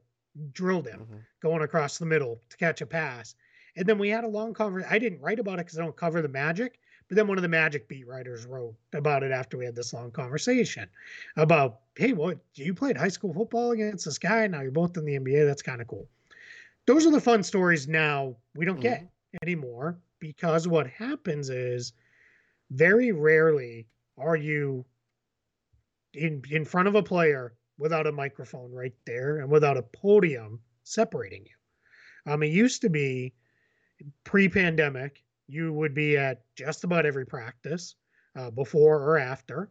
[0.54, 1.18] drilled him mm-hmm.
[1.42, 3.36] going across the middle to catch a pass.
[3.76, 4.94] And then we had a long conversation.
[4.94, 7.42] I didn't write about it because I don't cover the Magic, but then one of
[7.42, 10.88] the Magic beat writers wrote about it after we had this long conversation
[11.36, 14.48] about, hey, what you played high school football against this guy?
[14.48, 15.46] Now you're both in the NBA.
[15.46, 16.08] That's kind of cool.
[16.86, 18.84] Those are the fun stories now we don't mm-hmm.
[18.84, 19.08] get
[19.42, 21.94] anymore because what happens is
[22.72, 24.84] very rarely are you
[26.14, 30.60] in in front of a player without a microphone right there and without a podium
[30.84, 32.32] separating you.
[32.32, 33.34] Um, it used to be
[34.24, 37.96] pre-pandemic, you would be at just about every practice,
[38.36, 39.70] uh, before or after,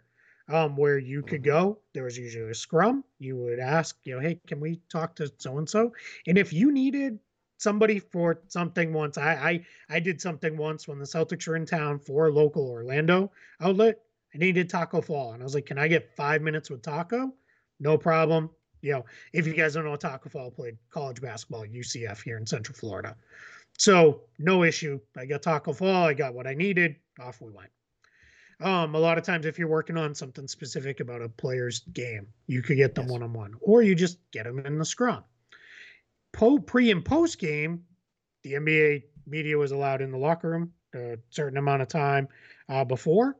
[0.48, 1.50] um, where you could mm-hmm.
[1.50, 1.78] go.
[1.94, 3.04] There was usually a scrum.
[3.18, 5.92] You would ask, you know, hey, can we talk to so and so?
[6.26, 7.18] And if you needed
[7.58, 11.66] somebody for something once, I, I I did something once when the Celtics were in
[11.66, 14.00] town for a local Orlando outlet.
[14.34, 17.32] I needed Tacko Fall, and I was like, can I get five minutes with Tacko?
[17.80, 18.50] No problem.
[18.82, 22.36] You know, if you guys don't know, Tacko Fall played college basketball at UCF here
[22.36, 23.16] in Central Florida.
[23.78, 25.00] So no issue.
[25.16, 26.06] I got Tacko Fall.
[26.06, 26.96] I got what I needed.
[27.20, 27.70] Off we went.
[28.60, 32.26] Um, a lot of times, if you're working on something specific about a player's game,
[32.46, 35.24] you could get them one on one, or you just get them in the scrum.
[36.32, 37.82] Po pre and post game,
[38.42, 42.28] the NBA media was allowed in the locker room a certain amount of time
[42.68, 43.36] uh, before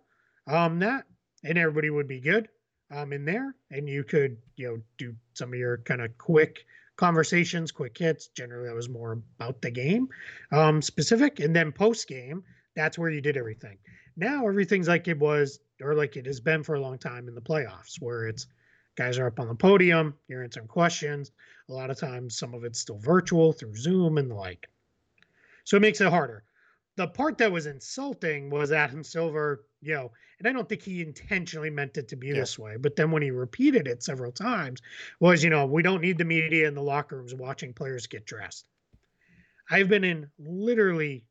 [0.47, 1.05] um, that,
[1.45, 2.49] and everybody would be good
[2.91, 6.65] um, in there, and you could you know do some of your kind of quick
[6.97, 8.29] conversations, quick hits.
[8.29, 10.09] Generally, that was more about the game
[10.53, 12.43] um, specific, and then post game,
[12.75, 13.79] that's where you did everything.
[14.17, 17.35] Now everything's like it was, or like it has been for a long time in
[17.35, 18.47] the playoffs, where it's
[18.97, 21.31] guys are up on the podium, you're answering questions.
[21.69, 24.69] A lot of times, some of it's still virtual through Zoom and the like.
[25.65, 26.45] So it makes it harder.
[26.97, 31.03] The part that was insulting was Adam Silver, you know, and I don't think he
[31.03, 32.35] intentionally meant it to be yeah.
[32.35, 32.77] this way.
[32.77, 34.83] But then when he repeated it several times,
[35.21, 38.27] was you know we don't need the media in the locker rooms watching players get
[38.27, 38.69] dressed.
[39.71, 41.25] I've been in literally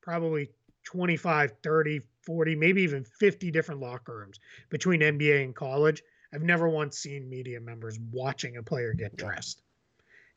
[0.00, 0.50] probably
[0.84, 4.38] 25, 30, 40, maybe even 50 different locker rooms
[4.70, 6.02] between NBA and college.
[6.32, 9.62] I've never once seen media members watching a player get dressed.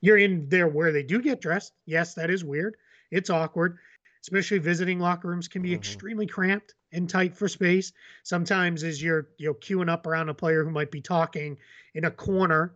[0.01, 1.74] You're in there where they do get dressed.
[1.86, 2.76] Yes, that is weird.
[3.09, 3.78] It's awkward,
[4.22, 5.78] especially visiting locker rooms can be mm-hmm.
[5.78, 7.91] extremely cramped and tight for space.
[8.23, 11.57] Sometimes as you're you know queuing up around a player who might be talking
[11.93, 12.75] in a corner,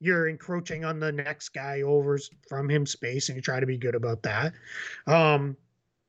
[0.00, 3.78] you're encroaching on the next guy over from him space, and you try to be
[3.78, 4.52] good about that.
[5.06, 5.56] Um,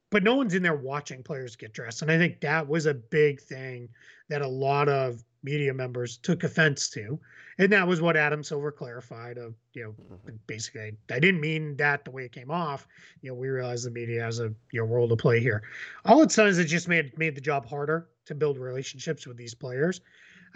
[0.10, 2.94] but no one's in there watching players get dressed, and I think that was a
[2.94, 3.90] big thing
[4.30, 7.20] that a lot of media members took offense to.
[7.60, 10.36] And that was what Adam Silver clarified of, you know, mm-hmm.
[10.48, 12.88] basically I didn't mean that the way it came off.
[13.22, 15.62] You know, we realize the media has a you know role to play here.
[16.06, 19.38] All it's done is it just made made the job harder to build relationships with
[19.38, 20.02] these players.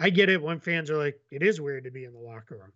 [0.00, 2.56] I get it when fans are like, it is weird to be in the locker
[2.56, 2.72] room.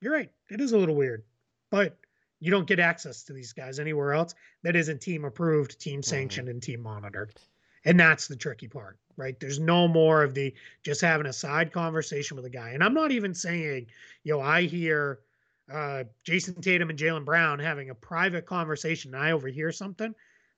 [0.00, 0.30] You're right.
[0.50, 1.24] It is a little weird.
[1.70, 1.96] But
[2.38, 6.48] you don't get access to these guys anywhere else that isn't team approved, team sanctioned,
[6.48, 6.56] mm-hmm.
[6.56, 7.34] and team monitored.
[7.86, 9.38] And that's the tricky part right?
[9.40, 12.70] There's no more of the just having a side conversation with a guy.
[12.70, 13.86] And I'm not even saying,
[14.24, 15.20] you know, I hear
[15.72, 20.14] uh, Jayson Tatum and Jaylen Brown having a private conversation and I overhear something.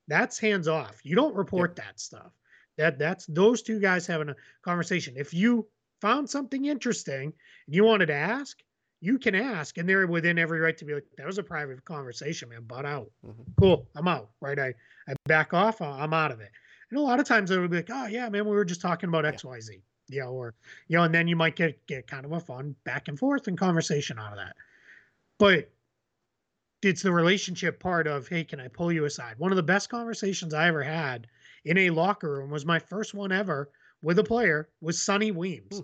[0.06, 1.00] That's hands off.
[1.02, 1.86] You don't report yep.
[1.86, 2.32] that stuff.
[2.76, 5.14] That that's those two guys having a conversation.
[5.16, 5.66] If you
[6.00, 7.32] found something interesting
[7.66, 8.62] and you wanted to ask,
[9.00, 11.84] you can ask, and they're within every right to be like, that was a private
[11.84, 12.62] conversation, man.
[12.62, 13.10] Butt out.
[13.24, 13.42] Mm-hmm.
[13.58, 13.86] Cool.
[13.94, 14.30] I'm out.
[14.40, 14.58] Right.
[14.58, 14.74] I,
[15.08, 15.80] I back off.
[15.80, 16.50] I'm out of it.
[16.90, 18.80] And a lot of times it would be like, oh yeah, man, we were just
[18.80, 19.82] talking about X, Y, Z.
[20.10, 20.54] You know, or
[20.88, 23.46] you know, and then you might get get kind of a fun back and forth
[23.46, 24.56] and conversation out of that.
[25.38, 25.70] But
[26.82, 29.38] it's the relationship part of, hey, can I pull you aside?
[29.38, 31.26] One of the best conversations I ever had
[31.64, 33.70] in a locker room was my first one ever
[34.02, 35.82] with a player was Sonny Weems.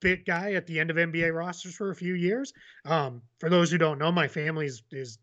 [0.00, 2.52] Bit guy at the end of NBA rosters for a few years.
[2.86, 5.18] Um, for those who don't know, my family is, is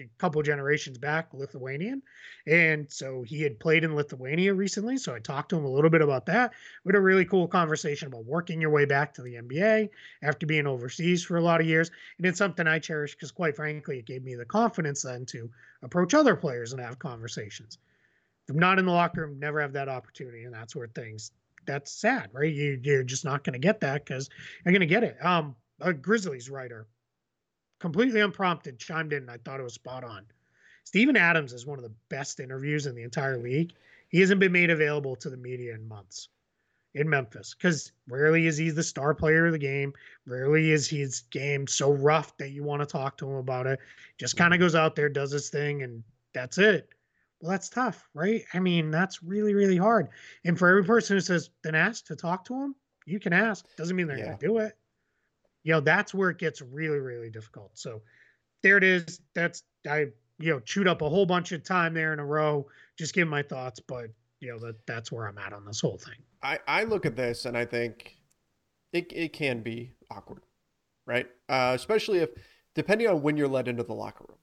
[0.00, 2.02] a couple generations back Lithuanian.
[2.46, 4.96] And so he had played in Lithuania recently.
[4.96, 6.52] So I talked to him a little bit about that.
[6.84, 9.90] We had a really cool conversation about working your way back to the NBA
[10.22, 11.90] after being overseas for a lot of years.
[12.18, 15.50] And it's something I cherish because, quite frankly, it gave me the confidence then to
[15.82, 17.78] approach other players and have conversations.
[18.46, 20.44] If I'm not in the locker room, never have that opportunity.
[20.44, 21.30] And that's where things,
[21.66, 22.52] that's sad, right?
[22.52, 24.28] You, you're just not going to get that because
[24.64, 25.24] you're going to get it.
[25.24, 26.86] Um, a Grizzlies writer
[27.80, 29.22] completely unprompted, chimed in.
[29.22, 30.24] And I thought it was spot on.
[30.84, 33.72] Steven Adams is one of the best interviews in the entire league.
[34.08, 36.28] He hasn't been made available to the media in months
[36.94, 39.92] in Memphis because rarely is he the star player of the game.
[40.26, 43.80] Rarely is his game so rough that you want to talk to him about it.
[44.18, 46.88] Just kind of goes out there, does his thing, and that's it.
[47.40, 48.44] Well, that's tough, right?
[48.54, 50.08] I mean, that's really, really hard.
[50.44, 53.66] And for every person who says, then ask to talk to him, you can ask.
[53.76, 54.26] Doesn't mean they're yeah.
[54.26, 54.76] going to do it
[55.64, 57.72] you know that's where it gets really really difficult.
[57.74, 58.02] So
[58.62, 59.20] there it is.
[59.34, 60.06] That's i
[60.38, 62.66] you know chewed up a whole bunch of time there in a row.
[62.96, 64.06] Just give my thoughts but
[64.40, 66.16] you know that that's where i'm at on this whole thing.
[66.42, 68.16] I i look at this and i think
[68.92, 70.42] it, it can be awkward
[71.06, 71.26] right?
[71.48, 72.30] Uh, especially if
[72.74, 74.38] depending on when you're let into the locker room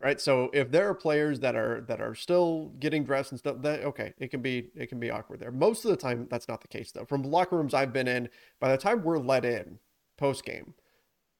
[0.00, 0.20] right?
[0.20, 3.82] So if there are players that are that are still getting dressed and stuff that
[3.82, 5.50] okay it can be it can be awkward there.
[5.50, 7.04] Most of the time that's not the case though.
[7.04, 8.28] From locker rooms i've been in
[8.60, 9.78] by the time we're let in
[10.16, 10.74] post game.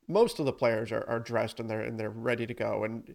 [0.08, 2.84] Most of the players are, are dressed and they're and they're ready to go.
[2.84, 3.14] And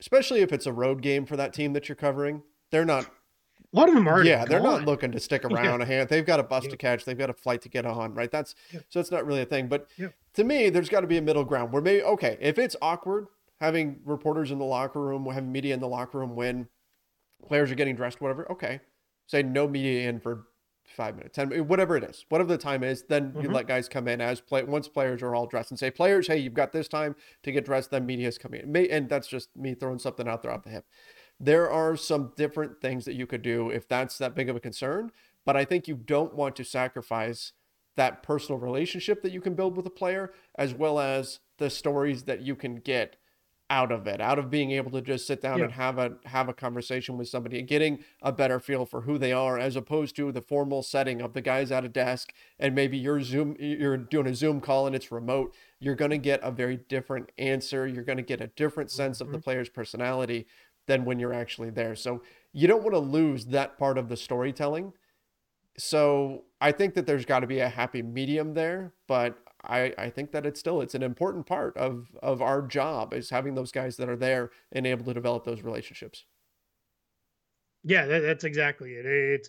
[0.00, 3.10] especially if it's a road game for that team that you're covering, they're not
[3.72, 4.24] a lot of them are.
[4.24, 5.80] Yeah, they're not looking to stick around.
[5.80, 5.84] Yeah.
[5.84, 6.08] A hand.
[6.08, 6.70] They've got a bus yeah.
[6.70, 7.04] to catch.
[7.04, 8.14] They've got a flight to get on.
[8.14, 8.30] Right.
[8.30, 8.80] That's yeah.
[8.88, 9.68] so it's not really a thing.
[9.68, 9.88] But
[10.34, 13.26] to me, there's got to be a middle ground where maybe okay, if it's awkward
[13.60, 16.68] having reporters in the locker room, having media in the locker room when
[17.46, 18.50] players are getting dressed, whatever.
[18.50, 18.80] Okay,
[19.26, 20.46] say no media in for
[20.94, 23.42] five minutes, 10, whatever it is, whatever the time is, then mm-hmm.
[23.42, 26.26] you let guys come in as play once players are all dressed and say, players,
[26.26, 28.76] hey, you've got this time to get dressed, then media's coming in.
[28.90, 30.86] And that's just me throwing something out there off the hip.
[31.40, 34.60] There are some different things that you could do if that's that big of a
[34.60, 35.10] concern,
[35.44, 37.52] but I think you don't want to sacrifice
[37.96, 42.24] that personal relationship that you can build with a player as well as the stories
[42.24, 43.16] that you can get
[43.70, 45.64] out of it, out of being able to just sit down yeah.
[45.64, 49.16] and have a have a conversation with somebody and getting a better feel for who
[49.16, 52.74] they are, as opposed to the formal setting of the guys at a desk and
[52.74, 55.54] maybe you're Zoom you're doing a Zoom call and it's remote.
[55.80, 57.86] You're gonna get a very different answer.
[57.86, 59.28] You're gonna get a different sense mm-hmm.
[59.28, 59.44] of the mm-hmm.
[59.44, 60.46] player's personality
[60.86, 61.94] than when you're actually there.
[61.94, 64.92] So you don't want to lose that part of the storytelling.
[65.76, 70.10] So I think that there's got to be a happy medium there, but I, I
[70.10, 73.72] think that it's still it's an important part of of our job is having those
[73.72, 76.24] guys that are there and able to develop those relationships.
[77.82, 79.06] Yeah, that, that's exactly it.
[79.06, 79.48] It's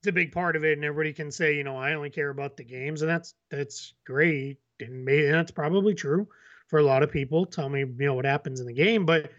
[0.00, 2.30] it's a big part of it, and everybody can say, you know, I only care
[2.30, 6.28] about the games, and that's that's great, and maybe that's probably true
[6.68, 7.46] for a lot of people.
[7.46, 9.30] Tell me, you know, what happens in the game, but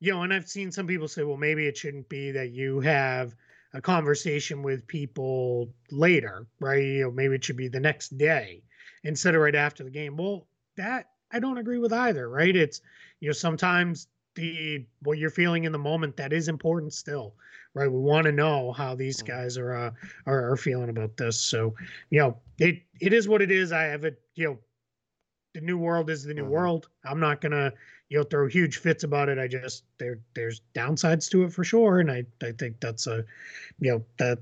[0.00, 2.80] you know, and I've seen some people say, well, maybe it shouldn't be that you
[2.80, 3.34] have
[3.74, 6.82] a conversation with people later, right?
[6.82, 8.62] You know, maybe it should be the next day
[9.04, 10.16] instead of right after the game.
[10.16, 10.46] Well,
[10.76, 12.54] that I don't agree with either, right?
[12.54, 12.80] It's
[13.20, 17.34] you know, sometimes the what you're feeling in the moment that is important still,
[17.74, 17.90] right?
[17.90, 19.26] We want to know how these mm-hmm.
[19.26, 19.90] guys are uh,
[20.26, 21.40] are, are feeling about this.
[21.40, 21.74] So,
[22.10, 23.72] you know, it it is what it is.
[23.72, 24.58] I have it, you know,
[25.54, 26.50] the new world is the new mm-hmm.
[26.50, 26.88] world.
[27.04, 27.72] I'm not gonna
[28.08, 29.38] you know throw huge fits about it.
[29.38, 33.24] I just there there's downsides to it for sure, and I I think that's a
[33.80, 34.38] you know that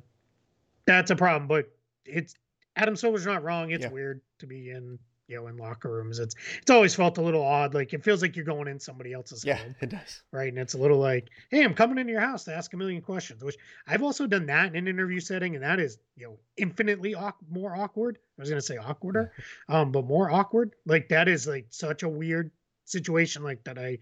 [0.86, 1.48] that's a problem.
[1.48, 1.70] But
[2.04, 2.34] it's
[2.78, 3.70] Adam Silver's not wrong.
[3.70, 3.90] It's yeah.
[3.90, 6.18] weird to be in you know in locker rooms.
[6.18, 7.74] It's it's always felt a little odd.
[7.74, 9.74] Like it feels like you're going in somebody else's yeah, home.
[9.80, 10.22] it does.
[10.32, 12.76] Right, and it's a little like, hey, I'm coming into your house to ask a
[12.76, 13.44] million questions.
[13.44, 13.56] Which
[13.86, 17.34] I've also done that in an interview setting, and that is you know infinitely au-
[17.50, 18.18] more awkward.
[18.38, 19.30] I was gonna say awkwarder,
[19.68, 20.74] um, but more awkward.
[20.86, 22.50] Like that is like such a weird
[22.88, 23.98] situation like that i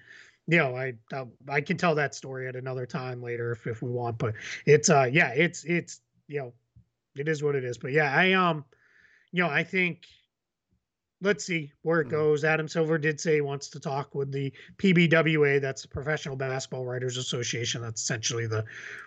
[0.47, 3.83] you know i i, I can tell that story at another time later if, if
[3.83, 6.53] we want but it's uh yeah it's it's you know
[7.19, 7.79] it is what it is.
[7.79, 8.65] But yeah i um
[9.33, 10.07] you know i think
[11.23, 12.17] let's see where it mm-hmm.
[12.17, 12.45] goes.
[12.45, 16.85] Adam silver did say he wants to talk with the pbwa that's the professional basketball
[16.85, 17.83] writers association.
[17.83, 18.65] That's essentially the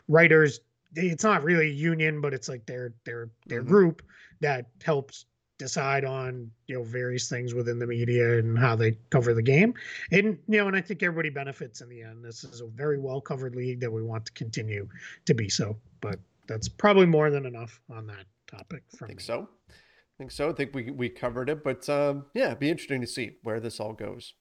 [0.07, 0.59] writers.
[0.95, 3.69] It's not really a union but it's like their their their mm-hmm.
[3.69, 4.01] group
[4.41, 5.25] that helps
[5.59, 9.73] decide on you know various things within the media and how they cover the game.
[10.11, 12.23] And you know and i think everybody benefits in the end.
[12.25, 14.87] This is a very well covered league that we want to continue
[15.25, 15.77] to be so.
[16.01, 16.19] But
[16.49, 19.23] that's probably more than enough on that topic i think me.
[19.23, 19.73] so i
[20.17, 23.07] think so i think we we covered it but um yeah it'd be interesting to
[23.07, 24.33] see where this all goes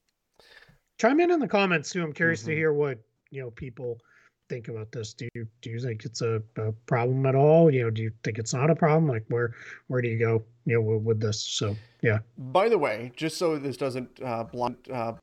[0.98, 2.50] chime in in the comments too i'm curious mm-hmm.
[2.50, 2.98] to hear what
[3.30, 3.98] you know people
[4.48, 5.14] think about this?
[5.14, 7.72] Do you do you think it's a, a, problem at all?
[7.72, 9.09] You know, do you think it's not a problem?
[9.09, 9.54] Like where
[9.88, 10.42] where do you go?
[10.64, 11.42] You know, with, with this?
[11.42, 12.18] So yeah.
[12.36, 15.14] By the way, just so this doesn't uh, blunt uh,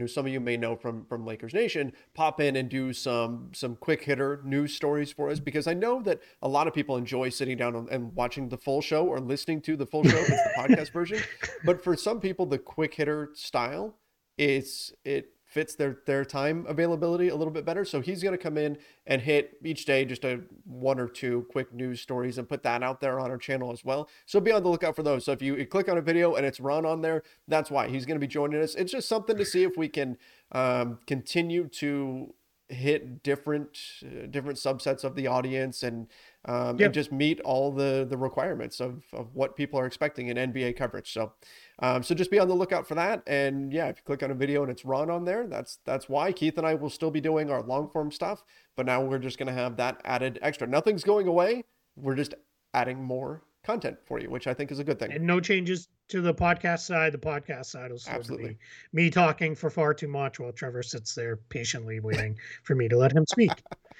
[0.00, 3.50] who some of you may know from from Lakers Nation, pop in and do some
[3.52, 6.96] some quick hitter news stories for us because I know that a lot of people
[6.96, 10.16] enjoy sitting down and watching the full show or listening to the full show.
[10.16, 11.20] it's the podcast version,
[11.64, 13.94] but for some people, the quick hitter style
[14.38, 17.84] is it fits their their time availability a little bit better.
[17.84, 21.46] So he's going to come in and hit each day just a one or two
[21.50, 24.08] quick news stories and put that out there on our channel as well.
[24.24, 25.26] So be on the lookout for those.
[25.26, 28.06] So if you, click on a video and it's run on there, that's why he's
[28.06, 28.74] going to be joining us.
[28.74, 30.16] It's just something to see if we can
[30.52, 32.34] um, continue to
[32.72, 36.08] hit different uh, different subsets of the audience and
[36.44, 36.86] um, yep.
[36.86, 40.76] and just meet all the the requirements of of what people are expecting in NBA
[40.76, 41.12] coverage.
[41.12, 41.32] So
[41.78, 43.22] um, so just be on the lookout for that.
[43.26, 46.08] And yeah, if you click on a video and it's run on there, that's that's
[46.08, 48.42] why Keith and I will still be doing our long form stuff,
[48.76, 50.66] but now we're just gonna have that added extra.
[50.66, 51.64] Nothing's going away.
[51.96, 52.34] We're just
[52.74, 55.12] adding more content for you, which I think is a good thing.
[55.12, 57.12] And no changes to the podcast side.
[57.12, 58.58] The podcast side will still Absolutely.
[58.92, 62.88] be me talking for far too much while Trevor sits there patiently waiting for me
[62.88, 63.52] to let him speak.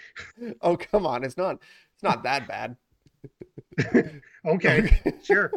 [0.63, 1.59] oh come on, it's not
[1.95, 2.77] it's not that bad.
[4.47, 5.53] okay, sure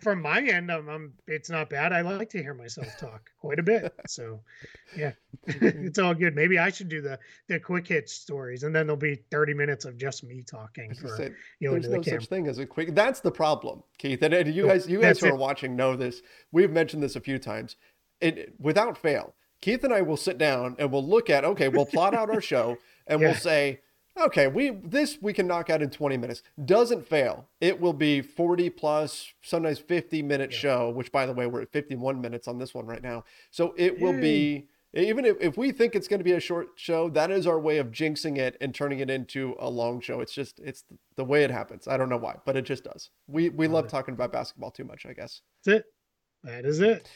[0.00, 1.92] from my end, I'm, I'm, it's not bad.
[1.92, 3.92] I like to hear myself talk quite a bit.
[4.08, 4.40] So,
[4.96, 5.12] yeah,
[5.46, 6.34] it's all good.
[6.34, 7.18] Maybe I should do the
[7.48, 10.92] the quick hit stories, and then there'll be 30 minutes of just me talking.
[10.94, 12.94] For, said, you know, there's no the such thing as a quick.
[12.94, 14.22] That's the problem, Keith.
[14.22, 16.20] And you guys, you guys who are watching know this.
[16.50, 17.76] We've mentioned this a few times.
[18.20, 21.44] It without fail, Keith and I will sit down and we'll look at.
[21.44, 22.76] Okay, we'll plot out our show,
[23.06, 23.28] and yeah.
[23.28, 23.80] we'll say
[24.20, 26.42] Okay, we this we can knock out in 20 minutes.
[26.64, 27.48] Doesn't fail.
[27.60, 30.58] It will be 40 plus, sometimes 50 minute yeah.
[30.58, 33.24] show, which by the way, we're at 51 minutes on this one right now.
[33.50, 36.68] So it will be even if, if we think it's going to be a short
[36.76, 40.20] show, that is our way of jinxing it and turning it into a long show.
[40.20, 40.84] It's just it's
[41.16, 41.88] the way it happens.
[41.88, 43.10] I don't know why, but it just does.
[43.26, 45.40] We we love talking about basketball too much, I guess.
[45.64, 45.84] That's it.
[46.44, 47.08] That is it.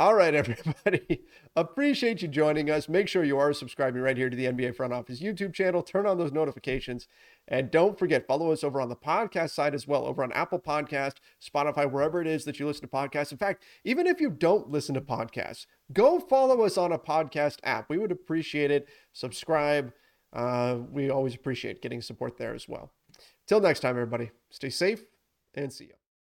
[0.00, 1.24] All right, everybody.
[1.54, 2.88] Appreciate you joining us.
[2.88, 5.82] Make sure you are subscribing right here to the NBA Front Office YouTube channel.
[5.82, 7.06] Turn on those notifications.
[7.46, 10.58] And don't forget, follow us over on the podcast side as well, over on Apple
[10.58, 13.30] Podcast, Spotify, wherever it is that you listen to podcasts.
[13.30, 17.58] In fact, even if you don't listen to podcasts, go follow us on a podcast
[17.62, 17.90] app.
[17.90, 18.88] We would appreciate it.
[19.12, 19.92] Subscribe.
[20.32, 22.90] Uh, we always appreciate getting support there as well.
[23.46, 25.04] Till next time, everybody, stay safe
[25.52, 25.99] and see you.